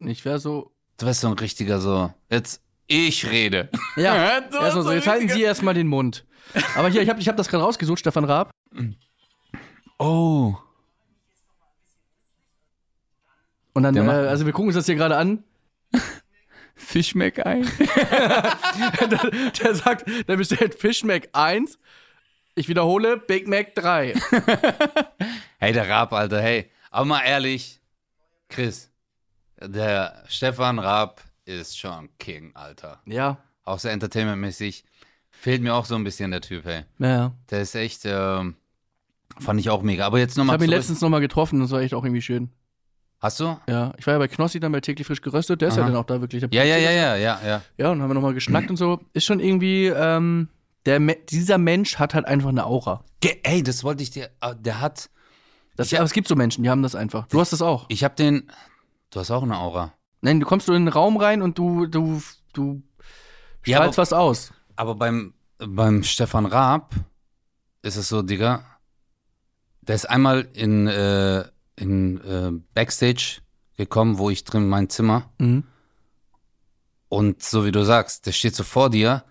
[0.00, 0.72] Ich wäre so.
[0.98, 2.12] Du wärst so ein richtiger so.
[2.30, 3.68] Jetzt ich rede.
[3.96, 6.24] Ja, Du erstmal so, so jetzt halten Sie erstmal den Mund.
[6.76, 8.50] Aber hier, ich habe ich hab das gerade rausgesucht, Stefan Raab.
[9.98, 10.54] Oh.
[13.72, 15.42] Und dann, äh, also wir gucken uns das hier gerade an.
[16.76, 17.62] Fischmeck ein.
[19.00, 21.78] der, der sagt, der bestellt Fish Mac 1.
[22.56, 24.14] Ich wiederhole, Big Mac 3.
[25.58, 26.70] Hey, der Raab, Alter, hey.
[26.90, 27.80] Aber mal ehrlich,
[28.48, 28.92] Chris,
[29.68, 33.00] der Stefan Raab ist schon King, Alter.
[33.06, 34.84] Ja, Auch so entertainmentmäßig.
[35.30, 36.84] Fehlt mir auch so ein bisschen der Typ, hey.
[36.98, 37.32] naja.
[37.50, 38.56] Der ist echt, ähm,
[39.38, 40.06] fand ich auch mega.
[40.06, 42.50] Aber jetzt Ich nochmal habe ihn letztens nochmal getroffen, das war echt auch irgendwie schön.
[43.20, 43.56] Hast du?
[43.68, 45.90] Ja, ich war ja bei Knossi dann bei täglich frisch geröstet, der ist ja Aha.
[45.90, 46.40] dann auch da wirklich.
[46.40, 47.62] der Ja, ja, ja, ja, ja, ja.
[47.78, 49.00] Ja, und haben wir nochmal geschnackt und so.
[49.14, 50.48] Ist schon irgendwie, ähm,
[50.86, 53.02] der, dieser Mensch hat halt einfach eine Aura.
[53.20, 55.08] Ge ey, das wollte ich dir, äh, der hat,
[55.76, 57.26] Das, Ich aber es gibt so Menschen, die haben das einfach.
[57.28, 57.86] Du hast das auch.
[57.88, 58.50] ich hab den,
[59.14, 59.92] du hast auch eine Aura.
[60.20, 62.82] Nein, du kommst du in den Raum rein und du, du, du
[63.66, 64.52] Ja, strahlst aber- was aus.
[64.76, 66.94] Aber beim, beim Stefan Raab
[67.82, 68.64] ist es so, Digga,
[69.82, 71.44] der ist einmal in, äh,
[71.76, 73.40] in äh, Backstage
[73.76, 75.64] gekommen, wo ich drin mein Zimmer Mhm.
[77.08, 79.24] und so wie du sagst, der steht so vor dir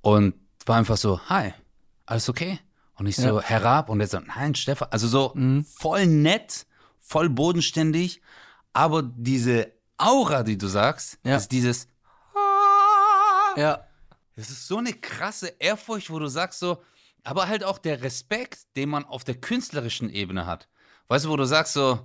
[0.00, 0.34] und
[0.66, 1.52] war einfach so, hi,
[2.06, 2.58] alles okay?
[2.96, 3.42] Und ich so, Ja.
[3.42, 5.64] Herr Raab und er so, nein, Stefan, also so Mhm.
[5.64, 6.66] voll nett,
[7.00, 8.20] voll bodenständig,
[8.72, 11.36] aber diese Aura, die du sagst, Ja.
[11.36, 11.88] ist dieses
[13.56, 13.84] Ja.
[14.36, 16.82] Das ist so eine krasse Ehrfurcht, wo du sagst so,
[17.22, 20.68] aber halt auch der Respekt, den man auf der künstlerischen Ebene hat.
[21.08, 22.00] Weißt du, wo du sagst so,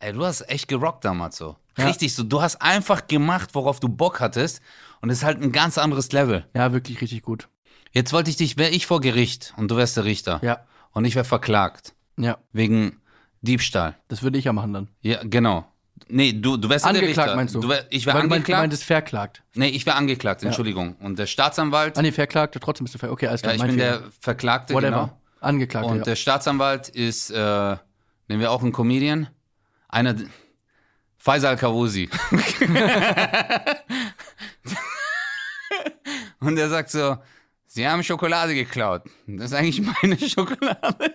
[0.00, 1.56] Ey, du hast echt gerockt damals so.
[1.78, 1.86] Ja.
[1.86, 2.24] Richtig so.
[2.24, 4.60] Du hast einfach gemacht, worauf du Bock hattest.
[5.00, 6.44] Und es ist halt ein ganz anderes Level.
[6.56, 7.48] Ja, wirklich richtig gut.
[7.92, 10.40] Jetzt wollte ich dich, wäre ich vor Gericht und du wärst der Richter.
[10.42, 10.66] Ja.
[10.90, 11.94] Und ich wäre verklagt.
[12.18, 13.00] Ja, Wegen
[13.42, 13.96] Diebstahl.
[14.08, 14.88] das würde ich ja machen dann.
[15.02, 15.71] Ja, genau.
[16.14, 17.36] Nee, du, du wärst ja der Angeklagt Richter.
[17.36, 17.66] meinst du?
[17.66, 18.48] wär, ich wäre du angeklagt.
[18.48, 19.42] Du meintest verklagt.
[19.54, 20.94] nee, ich wäre angeklagt, Entschuldigung.
[20.96, 23.14] Und der Staatsanwalt, Ah nee, verklagt, trotzdem bist du verklagt.
[23.18, 23.54] Okay, alles ja, klar.
[23.54, 23.98] ich mein bin Fehler.
[24.00, 24.90] der Verklagte, Whatever.
[24.90, 25.18] genau.
[25.40, 26.04] Angeklagt, Und ja.
[26.04, 27.76] der Staatsanwalt ist, äh,
[28.28, 29.28] nehmen wir auch einen Comedian,
[29.88, 30.14] einer,
[31.16, 32.10] Faisal Kavusi.
[36.40, 37.16] Und er sagt so,
[37.66, 39.04] Sie haben Schokolade geklaut.
[39.26, 41.14] Das ist eigentlich meine Schokolade.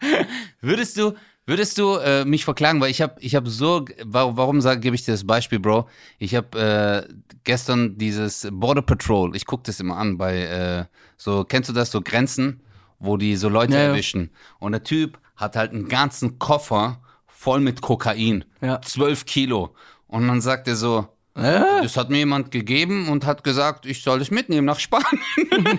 [0.62, 1.12] würdest du,
[1.46, 2.80] würdest du äh, mich verklagen?
[2.80, 5.88] Weil ich habe, ich habe so, warum, warum gebe ich dir das Beispiel, Bro?
[6.18, 7.14] Ich habe äh,
[7.44, 9.34] gestern dieses Border Patrol.
[9.36, 10.84] Ich gucke das immer an bei äh,
[11.16, 12.60] so, kennst du das so Grenzen,
[12.98, 13.84] wo die so Leute Ja, ja.
[13.88, 14.30] erwischen?
[14.58, 18.80] Und der Typ hat halt einen ganzen Koffer voll mit Kokain, Ja.
[18.82, 19.74] zwölf Kilo.
[20.06, 21.82] Und dann sagt er so, Äh?
[21.82, 25.20] das hat mir jemand gegeben und hat gesagt, ich soll das mitnehmen nach Spanien.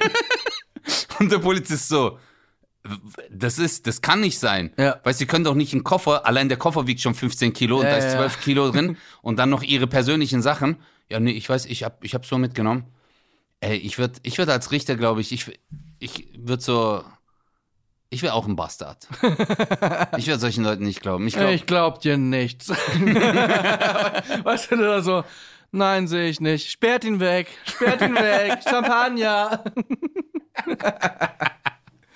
[1.19, 2.17] und der Polizist so,
[3.29, 4.73] das ist, das kann nicht sein.
[4.77, 4.99] Ja.
[5.03, 7.77] Weißt du, Sie können doch nicht einen Koffer, allein der Koffer wiegt schon 15 Kilo
[7.77, 8.17] und Ja, da ist ja.
[8.19, 10.77] 12 Kilo drin und dann noch Ihre persönlichen Sachen.
[11.09, 12.85] Ja, nee, ich weiß, ich hab, ich hab so mitgenommen.
[13.61, 15.59] Ey, ich würde ich würd als Richter, glaube ich, ich,
[15.99, 17.03] ich würde so,
[18.09, 19.07] ich wäre auch ein Bastard.
[20.17, 21.25] ich würde solchen Leuten nicht glauben.
[21.27, 22.69] Ich glaube, Ich glaub dir nichts.
[24.43, 25.23] weißt du, da so,
[25.71, 26.69] nein, sehe ich nicht.
[26.69, 29.63] Sperrt ihn weg, sperrt ihn weg, Champagner.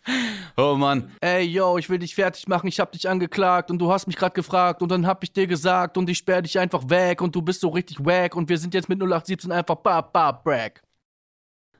[0.57, 3.91] oh Mann, Ey, yo, ich will dich fertig machen, ich hab dich angeklagt und du
[3.91, 6.89] hast mich gerade gefragt und dann hab ich dir gesagt und ich sperr dich einfach
[6.89, 10.01] weg und du bist so richtig wack und wir sind jetzt mit 0817 einfach ba,
[10.01, 10.81] ba, brag.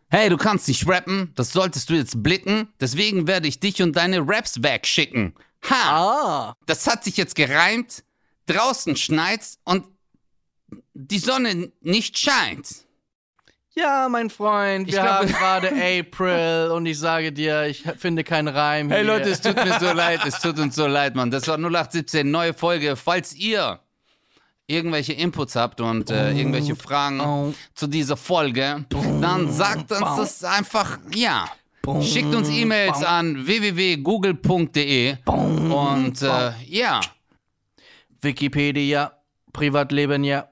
[0.10, 3.96] Hey, du kannst nicht rappen, das solltest du jetzt blicken, deswegen werde ich dich und
[3.96, 5.34] deine Raps wegschicken.
[5.70, 5.76] Ha!
[5.76, 6.56] Ah.
[6.66, 8.04] Das hat sich jetzt gereimt,
[8.46, 9.86] draußen schneit's und
[10.94, 12.87] die Sonne nicht scheint.
[13.80, 18.24] Ja, mein Freund, wir Ich glaub- haben gerade April und ich sage dir, ich finde
[18.24, 19.08] keinen Reim Hey hier.
[19.14, 21.30] Leute, es tut mir so leid, es tut uns so leid, Mann.
[21.30, 22.96] Das war 0817, neue Folge.
[22.96, 23.80] Falls ihr
[24.66, 27.54] irgendwelche Inputs habt und äh, irgendwelche Fragen Oh.
[27.76, 28.84] zu dieser Folge,
[29.22, 31.46] dann sagt uns das einfach, ja.
[32.02, 37.00] Schickt uns E-Mails an www.google.de und äh, ja.
[38.22, 39.14] Wikipedia,
[39.54, 40.50] Privatleben, ja.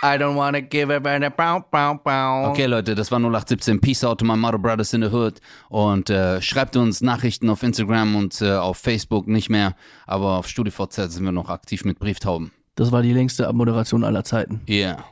[0.00, 2.50] I don't wanna give a bow, bow, bow.
[2.50, 3.80] Okay, Leute, das war 0817.
[3.80, 5.40] Peace out to my mother brothers in the hood.
[5.68, 9.74] Und äh, schreibt uns Nachrichten auf Instagram und äh, auf Facebook nicht mehr.
[10.06, 12.52] Aber auf StudiVZ sind wir noch aktiv mit Brieftauben.
[12.76, 14.60] Das war die längste Abmoderation aller Zeiten.
[14.68, 15.04] Yeah.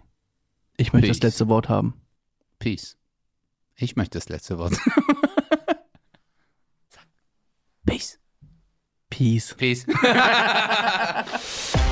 [0.76, 1.30] Ich möchte das Peace.
[1.30, 1.94] letzte Wort haben.
[2.60, 2.96] Peace.
[3.74, 4.74] Ich möchte das letzte Wort.
[7.86, 8.18] Peace.
[9.10, 9.54] Peace.
[9.56, 9.84] Peace.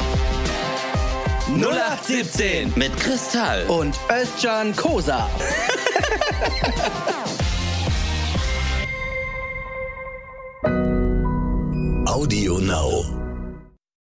[1.60, 3.64] 0817 mit Kristall.
[3.68, 5.28] Und Özcan Kosa.
[12.06, 13.23] Audio Now.